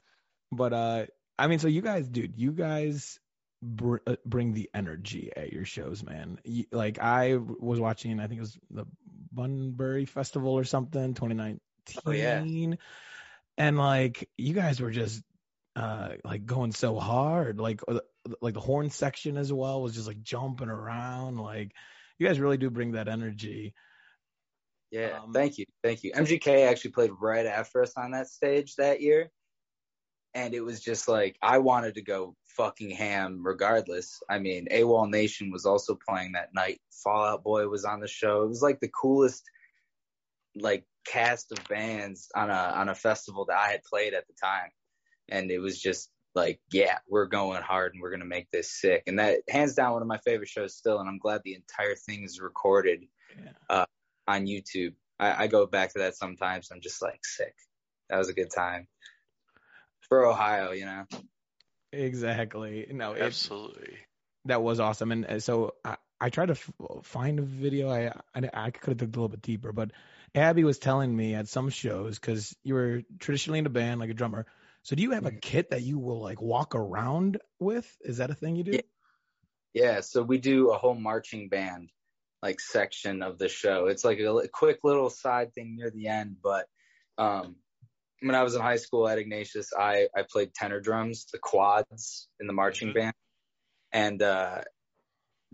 [0.55, 1.07] But uh,
[1.39, 3.19] I mean, so you guys, dude, you guys
[3.63, 6.39] br- uh, bring the energy at your shows, man.
[6.45, 8.85] You, like I was watching, I think it was the
[9.33, 11.59] Bunbury Festival or something, 2019.
[12.05, 12.77] Oh, yeah.
[13.57, 15.23] And like you guys were just
[15.75, 18.01] uh like going so hard, like uh,
[18.43, 21.39] like the horn section as well was just like jumping around.
[21.39, 21.73] Like
[22.19, 23.73] you guys really do bring that energy.
[24.93, 26.13] Yeah, Um, thank you, thank you.
[26.13, 29.31] MGK actually played right after us on that stage that year,
[30.35, 34.23] and it was just like I wanted to go fucking ham regardless.
[34.29, 36.79] I mean, AWOL Nation was also playing that night.
[37.03, 38.43] Fallout Boy was on the show.
[38.43, 39.43] It was like the coolest
[40.55, 44.35] like cast of bands on a on a festival that I had played at the
[44.35, 44.69] time,
[45.31, 49.05] and it was just like, yeah, we're going hard and we're gonna make this sick.
[49.07, 50.99] And that hands down one of my favorite shows still.
[51.01, 53.05] And I'm glad the entire thing is recorded
[53.71, 53.85] Yeah.
[54.27, 54.95] On YouTube.
[55.19, 56.71] I, I go back to that sometimes.
[56.71, 57.55] I'm just like sick.
[58.09, 58.89] That was a good time
[60.09, 61.05] for Ohio, you know.
[61.93, 62.87] Exactly.
[62.91, 63.99] No, it, Absolutely.
[64.47, 65.13] that was awesome.
[65.13, 66.71] And uh, so I, I tried to f-
[67.03, 67.91] find a video.
[67.91, 69.91] I I, I could have dug a little bit deeper, but
[70.35, 74.11] Abby was telling me at some shows because you were traditionally in a band, like
[74.11, 74.47] a drummer.
[74.83, 77.87] So do you have a kit that you will like walk around with?
[78.01, 78.73] Is that a thing you do?
[78.73, 78.81] Yeah.
[79.75, 81.89] Yeah, so we do a whole marching band
[82.43, 83.87] like section of the show.
[83.87, 86.67] It's like a, li- quick little side thing near the end, but
[87.19, 87.57] um
[88.21, 92.29] when I was in high school at Ignatius, I I played tenor drums, the quads
[92.41, 92.95] in the marching Mhm.
[92.95, 93.15] band.
[93.93, 94.63] And uh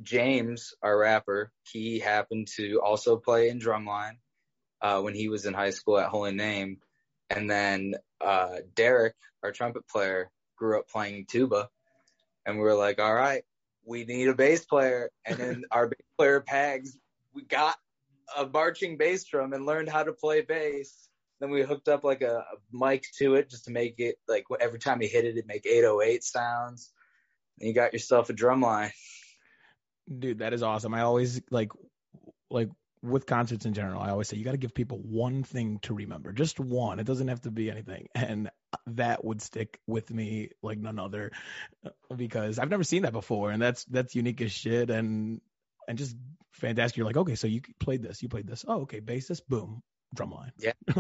[0.03, 4.19] James, our rapper, he happened to also play in drumline
[4.81, 6.79] uh, when he was in high school at Holy Name,
[7.31, 11.69] and then uh, Derek, our trumpet player, grew up playing tuba,
[12.47, 13.43] and we were like, all right,
[13.85, 16.91] we need a bass player, and then our bass player Pags,
[17.33, 17.77] we got
[18.37, 21.09] a marching bass drum and learned how to play bass.
[21.41, 24.45] Then we hooked up like a, a mic to it just to make it like
[24.61, 26.93] every time you hit it, it make 808 sounds.
[27.61, 28.91] And you got yourself a drum line.
[30.19, 30.95] Dude, that is awesome.
[30.95, 31.71] I always like
[32.51, 32.71] like
[33.03, 35.95] with concerts in general, I always say you got to give people one thing to
[35.95, 36.99] remember, just one.
[36.99, 38.51] It doesn't have to be anything, and
[38.89, 41.31] that would stick with me like none other,
[42.15, 45.41] because I've never seen that before, and that's that's unique as shit, and
[45.89, 46.15] and just
[46.53, 46.97] fantastic.
[46.97, 48.65] You're like, okay, so you played this, you played this.
[48.69, 49.83] Oh, okay, bassist, boom,
[50.15, 50.53] drum line.
[50.59, 50.73] Yeah.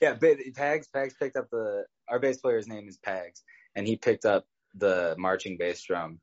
[0.00, 3.40] yeah, but Pags Pags picked up the our bass player's name is Pags,
[3.74, 6.20] and he picked up the marching bass drum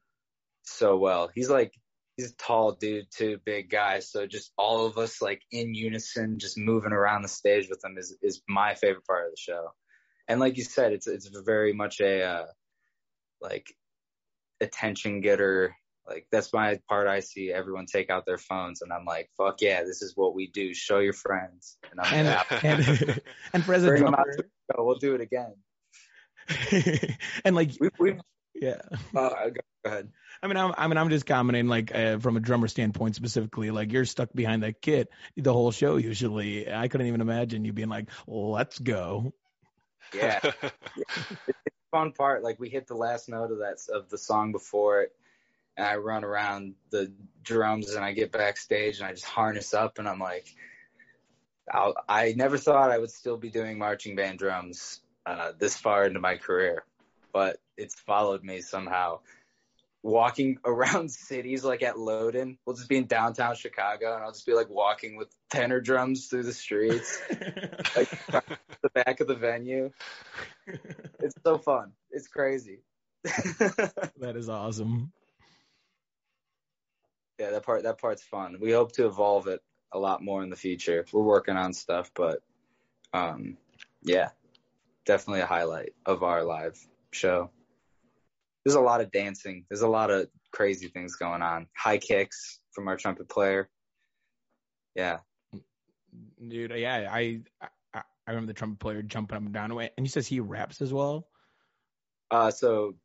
[0.63, 1.29] so well.
[1.34, 1.73] He's like
[2.15, 3.99] he's a tall dude too, big guy.
[3.99, 7.97] So just all of us like in unison, just moving around the stage with him
[7.97, 9.69] is is my favorite part of the show.
[10.27, 12.45] And like you said, it's it's very much a uh,
[13.41, 13.73] like
[14.62, 15.75] attention getter.
[16.10, 17.08] Like that's my part.
[17.08, 20.34] I see everyone take out their phones, and I'm like, "Fuck yeah, this is what
[20.34, 20.74] we do.
[20.74, 23.22] Show your friends." And I'm and and,
[23.54, 24.26] and for as a drummer,
[24.76, 25.54] we'll do it again.
[27.45, 28.19] and like we, we
[28.56, 28.82] yeah.
[29.15, 30.10] Uh, go ahead.
[30.41, 33.72] I mean, I'm, I mean, I'm just commenting like uh, from a drummer standpoint specifically.
[33.72, 35.98] Like you're stuck behind that kit the whole show.
[35.98, 39.34] Usually, I couldn't even imagine you being like, "Let's go."
[40.13, 41.58] Yeah, it's
[41.91, 42.43] fun part.
[42.43, 45.12] Like we hit the last note of that of the song before it,
[45.80, 47.12] and I run around the
[47.42, 50.54] drums, and I get backstage, and I just harness up, and I'm like,
[51.72, 56.06] I'll, I never thought I would still be doing marching band drums uh, this far
[56.06, 56.84] into my career,
[57.32, 59.20] but it's followed me somehow
[60.04, 62.58] walking around cities like at Loden.
[62.65, 66.28] We'll just be in downtown Chicago and I'll just be like walking with tenor drums
[66.28, 67.20] through the streets,
[67.96, 68.10] like
[68.82, 69.92] the back of the venue.
[71.20, 71.94] It's so fun.
[72.12, 72.80] It's crazy.
[73.24, 75.12] that is awesome.
[77.39, 78.58] Yeah, that part that part's fun.
[78.60, 81.06] We hope to evolve it a lot more in the future.
[81.12, 82.41] We're working on stuff, but
[83.13, 83.58] um
[84.04, 84.30] yeah,
[85.06, 86.78] definitely a highlight of our live
[87.12, 87.49] show
[88.63, 89.65] there's a lot of dancing.
[89.69, 91.67] There's a lot of crazy things going on.
[91.75, 93.69] High kicks from our trumpet player.
[94.95, 95.19] Yeah.
[96.45, 99.71] Dude, yeah, I I, I remember the trumpet player jumping up and down.
[99.71, 99.91] Away.
[99.97, 101.28] And he says he raps as well.
[102.32, 102.95] Uh, so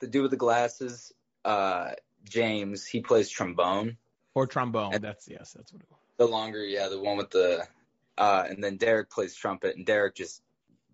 [0.00, 1.12] the dude with the glasses,
[1.44, 1.92] uh,
[2.24, 3.96] James, he plays trombone.
[4.34, 4.94] Or trombone.
[4.94, 5.98] And that's yes, that's what it was.
[6.18, 7.66] The longer, yeah, the one with the,
[8.16, 10.42] uh, and then Derek plays trumpet, and Derek just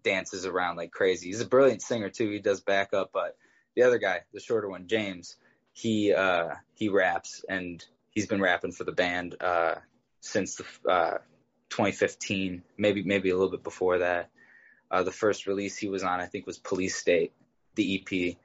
[0.03, 1.29] dances around like crazy.
[1.29, 2.31] He's a brilliant singer too.
[2.31, 3.37] He does backup, but
[3.75, 5.37] the other guy, the shorter one, James,
[5.73, 9.77] he uh, he raps and he's been rapping for the band uh,
[10.21, 11.19] since the uh,
[11.71, 14.31] 2015, maybe maybe a little bit before that.
[14.91, 17.33] Uh, the first release he was on, I think, was Police State,
[17.75, 18.37] the EP,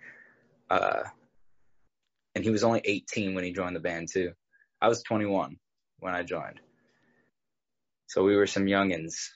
[0.70, 1.04] uh,
[2.36, 4.32] and he was only 18 when he joined the band too.
[4.82, 5.58] I was 21
[6.00, 6.60] when I joined,
[8.08, 9.30] so we were some youngins.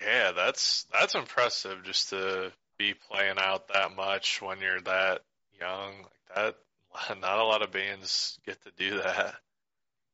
[0.00, 5.20] Yeah, that's that's impressive just to be playing out that much when you're that
[5.58, 6.56] young like that.
[7.20, 9.34] Not a lot of bands get to do that.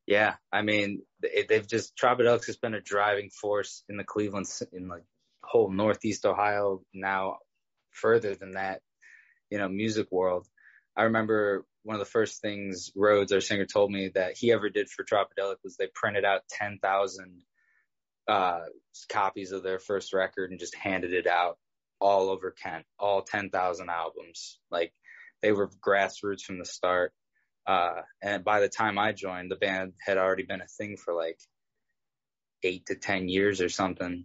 [0.06, 4.88] Yeah, I mean, they've just Tropidelics has been a driving force in the Cleveland, in
[4.88, 5.04] like
[5.42, 7.38] whole Northeast Ohio, now
[7.90, 8.80] further than that,
[9.50, 10.46] you know, music world.
[10.96, 14.68] I remember one of the first things Rhodes, our singer, told me that he ever
[14.68, 17.42] did for Tropidelic was they printed out 10,000
[18.28, 18.60] uh,
[19.08, 21.58] copies of their first record and just handed it out
[22.00, 24.58] all over Kent, all 10,000 albums.
[24.70, 24.92] Like
[25.42, 27.12] they were grassroots from the start.
[27.66, 31.14] Uh, and by the time I joined, the band had already been a thing for
[31.14, 31.38] like
[32.62, 34.24] eight to 10 years or something.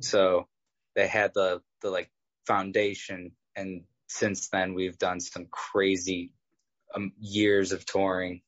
[0.00, 0.48] So
[0.94, 2.10] they had the, the like
[2.46, 3.32] foundation.
[3.54, 6.30] And since then, we've done some crazy
[6.94, 8.42] um, years of touring,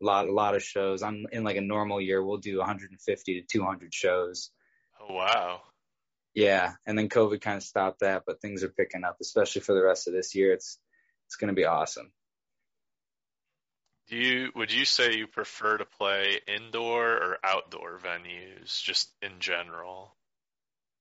[0.00, 1.02] a lot, a lot of shows.
[1.02, 4.50] I'm in like a normal year, we'll do 150 to 200 shows.
[5.00, 5.60] Oh, wow.
[6.34, 9.74] Yeah, and then COVID kind of stopped that, but things are picking up, especially for
[9.74, 10.52] the rest of this year.
[10.52, 10.78] It's
[11.26, 12.12] it's going to be awesome.
[14.08, 19.32] Do you would you say you prefer to play indoor or outdoor venues, just in
[19.40, 20.16] general?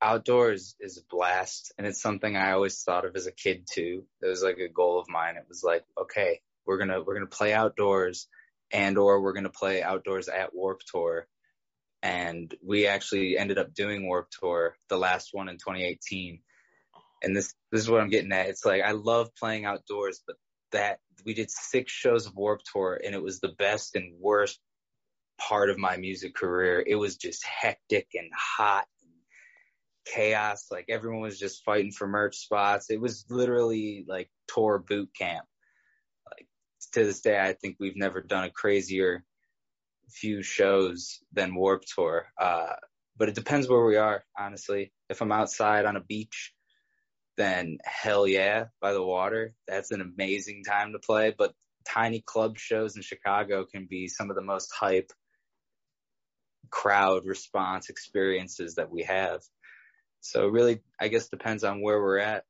[0.01, 4.05] Outdoors is a blast, and it's something I always thought of as a kid too.
[4.21, 5.37] It was like a goal of mine.
[5.37, 8.27] It was like, okay, we're gonna we're gonna play outdoors,
[8.71, 11.27] and or we're gonna play outdoors at Warped Tour,
[12.03, 16.41] and we actually ended up doing Warped Tour, the last one in 2018.
[17.23, 18.49] And this this is what I'm getting at.
[18.49, 20.35] It's like I love playing outdoors, but
[20.71, 24.59] that we did six shows of Warped Tour, and it was the best and worst
[25.37, 29.11] part of my music career, it was just hectic and hot and
[30.05, 30.67] chaos.
[30.71, 32.89] Like everyone was just fighting for merch spots.
[32.89, 35.45] It was literally like tour boot camp.
[36.93, 39.23] To this day, I think we've never done a crazier
[40.09, 42.27] few shows than Warped Tour.
[42.39, 42.73] Uh,
[43.17, 44.93] but it depends where we are, honestly.
[45.09, 46.53] If I'm outside on a beach,
[47.35, 49.53] then hell yeah, by the water.
[49.67, 51.33] That's an amazing time to play.
[51.37, 51.53] But
[51.85, 55.11] tiny club shows in Chicago can be some of the most hype
[56.69, 59.41] crowd response experiences that we have.
[60.19, 62.43] So really, I guess depends on where we're at.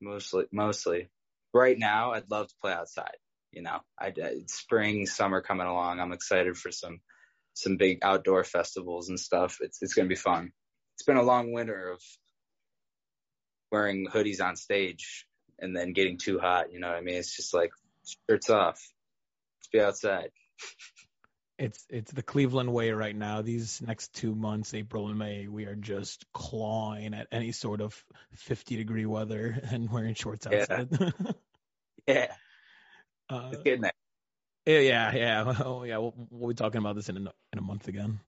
[0.00, 1.08] Mostly, mostly.
[1.52, 3.16] Right now, I'd love to play outside.
[3.56, 4.12] You know, I
[4.48, 5.98] spring, summer coming along.
[5.98, 7.00] I'm excited for some
[7.54, 9.58] some big outdoor festivals and stuff.
[9.62, 10.52] It's it's gonna be fun.
[10.94, 12.02] It's been a long winter of
[13.72, 15.26] wearing hoodies on stage
[15.58, 16.70] and then getting too hot.
[16.70, 17.14] You know what I mean?
[17.16, 17.70] It's just like
[18.28, 18.78] shirts off.
[19.58, 20.30] Let's be outside.
[21.58, 23.40] It's it's the Cleveland way right now.
[23.40, 28.04] These next two months, April and May, we are just clawing at any sort of
[28.34, 30.88] 50 degree weather and wearing shorts outside.
[32.06, 32.14] Yeah.
[32.14, 32.34] yeah.
[33.28, 33.92] Uh, getting there.
[34.66, 35.54] Yeah, yeah, yeah.
[35.64, 35.98] Oh, yeah.
[35.98, 38.20] We'll, we'll be talking about this in a, in a month again.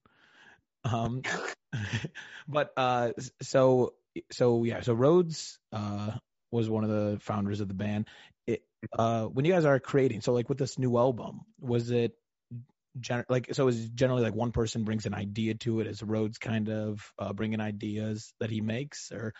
[0.83, 1.21] Um,
[2.47, 3.93] but uh, so
[4.31, 6.11] so yeah, so Rhodes uh
[6.51, 8.07] was one of the founders of the band.
[8.47, 8.63] It,
[8.97, 12.13] uh, when you guys are creating, so like with this new album, was it
[12.99, 13.67] gen- like so?
[13.67, 15.87] Is generally like one person brings an idea to it?
[15.87, 19.33] Is Rhodes kind of uh, bringing ideas that he makes, or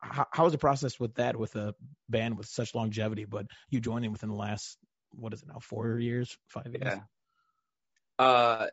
[0.00, 1.74] how, how is the process with that with a
[2.08, 3.26] band with such longevity?
[3.26, 4.76] But you joining within the last
[5.12, 5.60] what is it now?
[5.60, 6.82] Four years, five years?
[6.84, 7.00] Yeah.
[8.18, 8.66] Uh,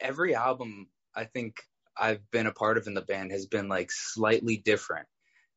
[0.00, 1.62] every album I think
[1.96, 5.06] I've been a part of in the band has been like slightly different.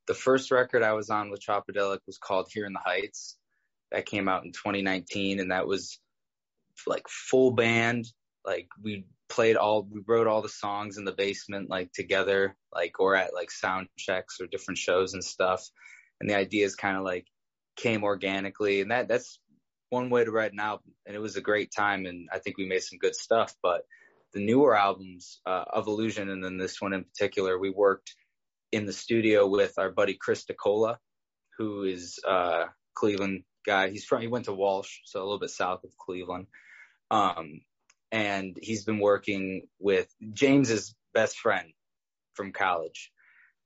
[0.07, 3.37] The first record I was on with Tropidelic was called Here in the Heights.
[3.91, 5.99] That came out in 2019, and that was
[6.87, 8.05] like full band.
[8.45, 12.99] Like we played all, we wrote all the songs in the basement, like together, like
[12.99, 15.69] or at like sound checks or different shows and stuff.
[16.19, 17.27] And the ideas kind of like
[17.75, 19.39] came organically, and that that's
[19.91, 20.93] one way to write an album.
[21.05, 23.53] And it was a great time, and I think we made some good stuff.
[23.61, 23.85] But
[24.33, 28.15] the newer albums uh, Evolution, and then this one in particular, we worked
[28.71, 30.97] in the studio with our buddy Chris DeCola,
[31.57, 32.65] who is a uh,
[32.95, 33.89] Cleveland guy.
[33.89, 36.47] He's from he went to Walsh, so a little bit south of Cleveland.
[37.11, 37.61] Um,
[38.11, 41.73] and he's been working with James's best friend
[42.33, 43.11] from college,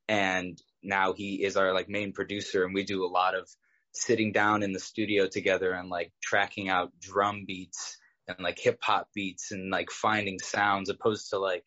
[0.08, 3.48] and now he is our like main producer, and we do a lot of
[3.96, 8.80] sitting down in the studio together and like tracking out drum beats and like hip
[8.82, 11.64] hop beats and like finding sounds opposed to like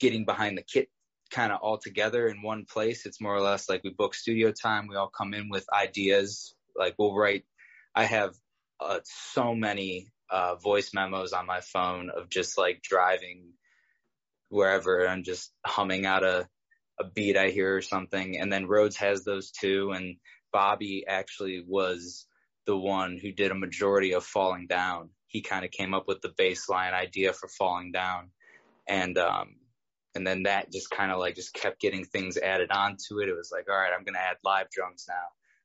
[0.00, 0.88] getting behind the kit
[1.30, 3.06] kind of all together in one place.
[3.06, 4.86] It's more or less like we book studio time.
[4.86, 6.54] We all come in with ideas.
[6.76, 7.44] Like we'll write.
[7.94, 8.34] I have
[8.80, 13.52] uh, so many uh, voice memos on my phone of just like driving
[14.48, 16.48] wherever and just humming out a,
[17.00, 18.38] a beat I hear or something.
[18.38, 19.92] And then Rhodes has those too.
[19.92, 20.16] And
[20.52, 22.26] Bobby actually was
[22.66, 25.10] the one who did a majority of Falling Down.
[25.26, 28.30] He kind of came up with the baseline idea for falling down.
[28.86, 29.56] And um
[30.14, 33.28] and then that just kind of like just kept getting things added onto it.
[33.28, 35.24] It was like all right i'm gonna add live drums now.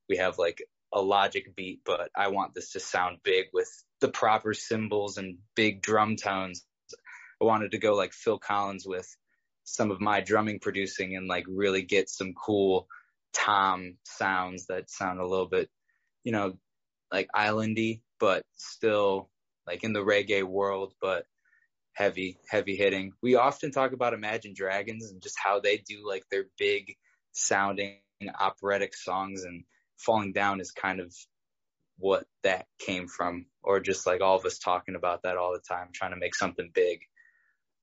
[0.10, 0.64] We have like
[0.94, 3.70] a logic beat but i want this to sound big with
[4.00, 6.66] the proper cymbals and big drum tones.
[7.42, 9.08] I wanted to go like phil collins with
[9.66, 12.88] some of my drumming producing and like really get some cool
[13.38, 15.70] tom sounds that sound a little bit
[16.24, 16.58] you know
[17.12, 19.30] like islandy but still
[19.68, 21.26] like in the reggae world, but
[21.94, 23.12] heavy, heavy hitting.
[23.22, 26.96] We often talk about Imagine Dragons and just how they do like their big
[27.34, 28.00] sounding
[28.40, 29.64] operatic songs and
[29.98, 31.14] Falling Down is kind of
[32.00, 35.60] what that came from or just like all of us talking about that all the
[35.68, 37.00] time trying to make something big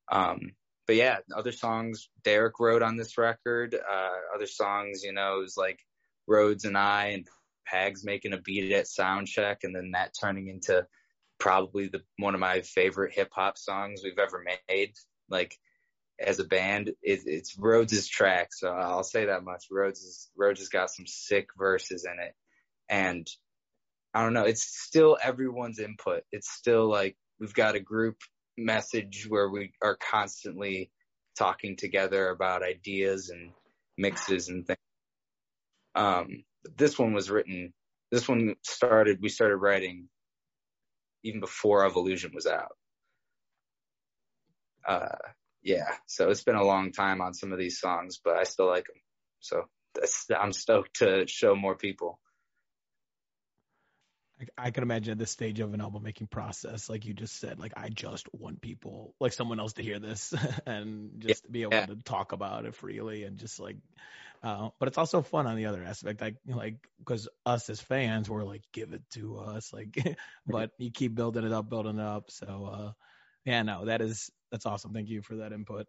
[0.09, 0.39] um
[0.87, 5.41] but yeah other songs derek wrote on this record uh other songs you know it
[5.41, 5.79] was like
[6.27, 7.27] rhodes and i and
[7.71, 10.85] pags making a beat at sound check and then that turning into
[11.39, 14.93] probably the one of my favorite hip hop songs we've ever made.
[15.29, 15.57] Like
[16.19, 19.65] as a band, it, it's Rhodes' track, so I'll say that much.
[19.71, 22.33] Rhodes is, Rhodes has got some sick verses in it,
[22.89, 23.27] and
[24.13, 24.45] I don't know.
[24.45, 26.23] It's still everyone's input.
[26.31, 28.17] It's still like we've got a group
[28.57, 30.91] message where we are constantly
[31.37, 33.51] talking together about ideas and
[33.97, 34.79] mixes and things.
[35.95, 36.43] Um,
[36.77, 37.73] this one was written.
[38.11, 39.19] This one started.
[39.21, 40.09] We started writing
[41.23, 42.75] even before Evolution was out.
[44.87, 45.17] Uh,
[45.63, 48.67] yeah, so it's been a long time on some of these songs, but I still
[48.67, 49.01] like them.
[49.39, 49.63] So
[50.37, 52.19] I'm stoked to show more people.
[54.39, 57.39] I, I can imagine at this stage of an album making process, like you just
[57.39, 60.33] said, like I just want people, like someone else to hear this
[60.65, 61.51] and just yeah.
[61.51, 63.77] be able to talk about it freely and just like,
[64.43, 68.29] uh, but it's also fun on the other aspect, like like because us as fans,
[68.29, 69.97] we're like, give it to us, like,
[70.45, 72.29] but you keep building it up, building it up.
[72.29, 72.91] So, uh,
[73.45, 74.93] yeah, no, that is that's awesome.
[74.93, 75.87] Thank you for that input.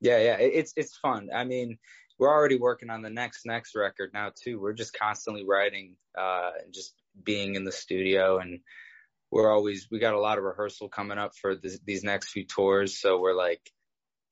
[0.00, 1.28] Yeah, yeah, it's it's fun.
[1.32, 1.78] I mean,
[2.18, 4.60] we're already working on the next next record now too.
[4.60, 8.60] We're just constantly writing, uh, and just being in the studio, and
[9.30, 12.44] we're always we got a lot of rehearsal coming up for this, these next few
[12.44, 12.98] tours.
[12.98, 13.70] So we're like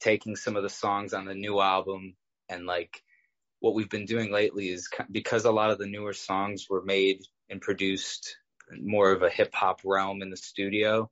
[0.01, 2.17] taking some of the songs on the new album
[2.49, 3.03] and like
[3.61, 7.23] what we've been doing lately is because a lot of the newer songs were made
[7.49, 8.37] and produced
[8.83, 11.11] more of a hip hop realm in the studio.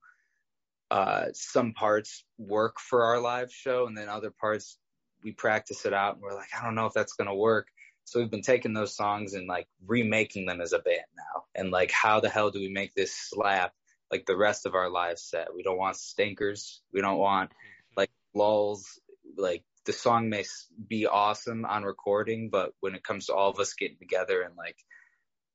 [0.90, 4.78] Uh, some parts work for our live show, and then other parts
[5.22, 7.68] we practice it out, and we're like, I don't know if that's gonna work.
[8.08, 11.70] So we've been taking those songs and like remaking them as a band now, and
[11.70, 13.72] like, how the hell do we make this slap
[14.10, 15.54] like the rest of our live set?
[15.54, 16.80] We don't want stinkers.
[16.92, 18.00] We don't want mm-hmm.
[18.00, 18.98] like lulls.
[19.36, 20.44] Like the song may
[20.88, 24.56] be awesome on recording, but when it comes to all of us getting together and
[24.56, 24.76] like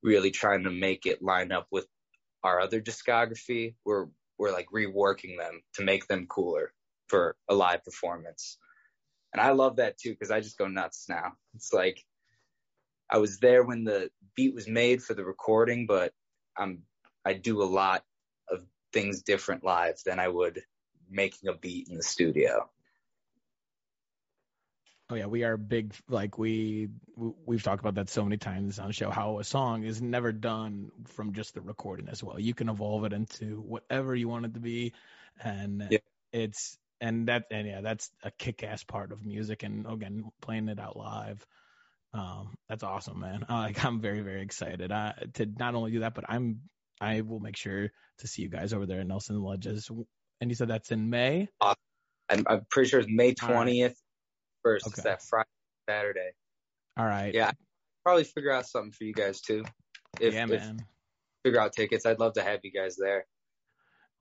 [0.04, 1.88] really trying to make it line up with
[2.44, 6.74] our other discography, we're we're like reworking them to make them cooler
[7.08, 8.58] for a live performance.
[9.34, 11.34] And I love that too because I just go nuts now.
[11.56, 12.04] It's like
[13.14, 16.12] I was there when the beat was made for the recording, but
[16.58, 16.82] I'm
[17.24, 18.04] I do a lot
[18.50, 20.64] of things different live than I would
[21.10, 22.70] making a beat in the studio.
[25.12, 25.94] Oh yeah, we are big.
[26.10, 26.90] Like we
[27.46, 29.12] we've talked about that so many times on the show.
[29.12, 32.40] How a song is never done from just the recording as well.
[32.40, 34.94] You can evolve it into whatever you want it to be,
[35.40, 36.00] and yeah.
[36.32, 39.62] it's and that and yeah, that's a kick-ass part of music.
[39.62, 41.46] And again, playing it out live,
[42.14, 43.46] um, that's awesome, man.
[43.50, 46.62] Like I'm very very excited uh, to not only do that, but I'm
[47.02, 47.90] I will make sure
[48.20, 49.90] to see you guys over there at Nelson Ledges.
[50.42, 51.48] And you said that's in May.
[51.62, 51.76] Uh,
[52.30, 53.96] I'm, I'm pretty sure it's May 20th
[54.64, 54.88] first.
[54.88, 54.94] Okay.
[54.94, 55.48] It's that Friday,
[55.90, 56.32] Saturday.
[56.98, 57.34] All right.
[57.34, 57.52] Yeah,
[58.04, 59.64] probably figure out something for you guys too.
[60.20, 60.78] If, yeah, man.
[60.80, 60.86] If,
[61.44, 62.06] figure out tickets.
[62.06, 63.26] I'd love to have you guys there.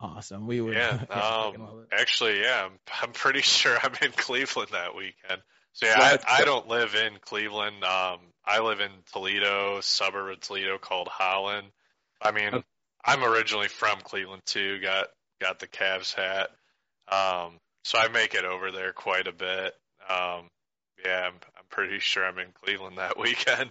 [0.00, 0.46] Awesome.
[0.46, 0.74] We would.
[0.74, 0.98] Yeah.
[1.10, 5.42] um, actually, yeah, I'm, I'm pretty sure I'm in Cleveland that weekend.
[5.74, 7.82] So yeah, I, I don't live in Cleveland.
[7.82, 11.68] Um, I live in Toledo, suburb of Toledo called Holland.
[12.20, 12.64] I mean, okay.
[13.04, 14.80] I'm originally from Cleveland too.
[14.80, 15.06] Got
[15.40, 16.50] got the Cavs hat.
[17.10, 19.74] Um, so I make it over there quite a bit.
[20.08, 20.48] Um,
[21.04, 23.70] yeah, I'm, I'm pretty sure I'm in Cleveland that weekend.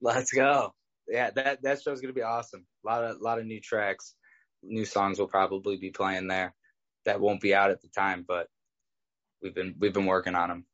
[0.00, 0.72] Let's go.
[1.08, 2.66] Yeah, that that show's gonna be awesome.
[2.84, 4.14] A lot of lot of new tracks,
[4.62, 6.54] new songs will probably be playing there.
[7.04, 8.46] That won't be out at the time, but
[9.42, 10.64] we've been we've been working on them.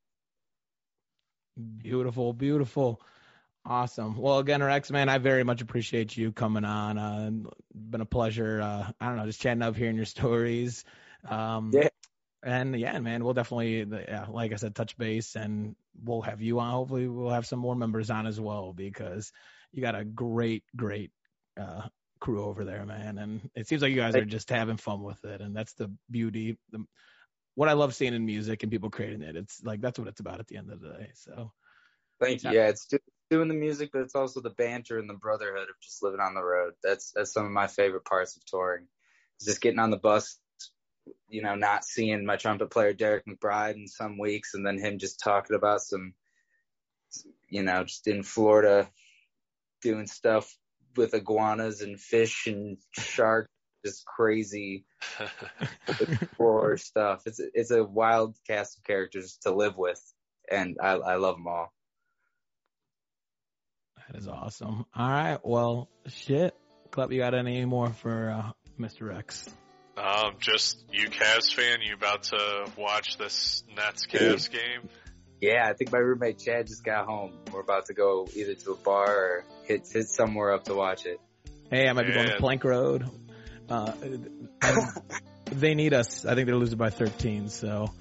[1.79, 3.01] Beautiful, beautiful.
[3.65, 4.17] Awesome.
[4.17, 6.99] Well, again, Rex, man, I very much appreciate you coming on.
[6.99, 7.31] Uh,
[7.75, 8.61] been a pleasure.
[8.63, 10.85] Uh, I don't know, just chatting up, hearing your stories.
[11.29, 11.89] Um, yeah
[12.43, 16.59] and yeah, man, we'll definitely, yeah, like I said, touch base, and we'll have you
[16.61, 16.73] on.
[16.73, 19.33] Hopefully, we'll have some more members on as well because
[19.73, 21.11] you got a great, great
[21.61, 21.83] uh,
[22.19, 23.19] crew over there, man.
[23.19, 25.91] And it seems like you guys are just having fun with it, and that's the
[26.11, 26.59] beauty.
[26.73, 26.85] The,
[27.55, 29.37] what I love seeing in music and people creating it.
[29.37, 31.11] It's like that's what it's about at the end of the day.
[31.15, 31.53] So,
[32.21, 32.51] thank you.
[32.51, 32.89] Yeah, it's
[33.31, 36.35] doing the music, but it's also the banter and the brotherhood of just living on
[36.35, 36.75] the road.
[36.83, 38.87] That's that's some of my favorite parts of touring.
[39.37, 40.39] It's just getting on the bus
[41.29, 44.99] you know, not seeing my trumpet player Derek McBride in some weeks, and then him
[44.99, 46.15] just talking about some,
[47.49, 48.89] you know, just in Florida
[49.83, 50.55] doing stuff
[50.97, 53.51] with iguanas and fish and sharks,
[53.85, 54.85] just crazy
[55.89, 57.23] explore stuff.
[57.27, 60.01] It's it's a wild cast of characters to live with,
[60.51, 61.73] and I I love them all.
[63.97, 64.87] That is awesome.
[64.95, 66.55] All right, well, shit,
[66.91, 69.17] Klep, you got any more for uh, Mr.
[69.17, 69.49] X?
[69.97, 74.89] Um, just you Cavs fan, you about to watch this Nets Cavs game?
[75.41, 77.33] Yeah, I think my roommate Chad just got home.
[77.53, 81.07] We're about to go either to a bar or hit hit somewhere up to watch
[81.07, 81.21] it.
[81.71, 83.09] Hey, I might be going to Plank Road.
[83.71, 83.93] Uh,
[85.47, 86.25] they need us.
[86.25, 87.49] I think they're losing by 13.
[87.49, 87.93] So.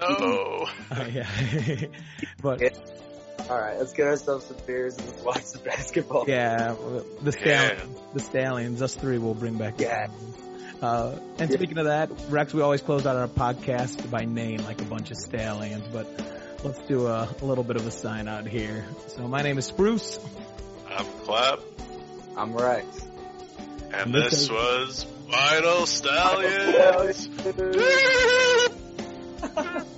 [0.00, 0.66] No.
[0.90, 1.28] Uh, yeah.
[2.42, 2.60] but.
[2.60, 2.70] Yeah.
[3.50, 6.26] All right, let's get ourselves some beers and let's watch the basketball.
[6.28, 6.76] Yeah,
[7.22, 8.02] the stallions, yeah.
[8.14, 9.80] the stallions, us three will bring back.
[9.80, 10.06] Yeah.
[10.80, 11.56] Uh, and yeah.
[11.56, 15.10] speaking of that, Rex, we always close out our podcast by name, like a bunch
[15.10, 16.06] of stallions, but
[16.62, 18.84] let's do a, a little bit of a sign out here.
[19.08, 20.18] So my name is Spruce.
[20.88, 21.60] I'm Klep.
[22.36, 22.86] I'm Rex.
[23.84, 27.30] And, and this, this was Final Stallions!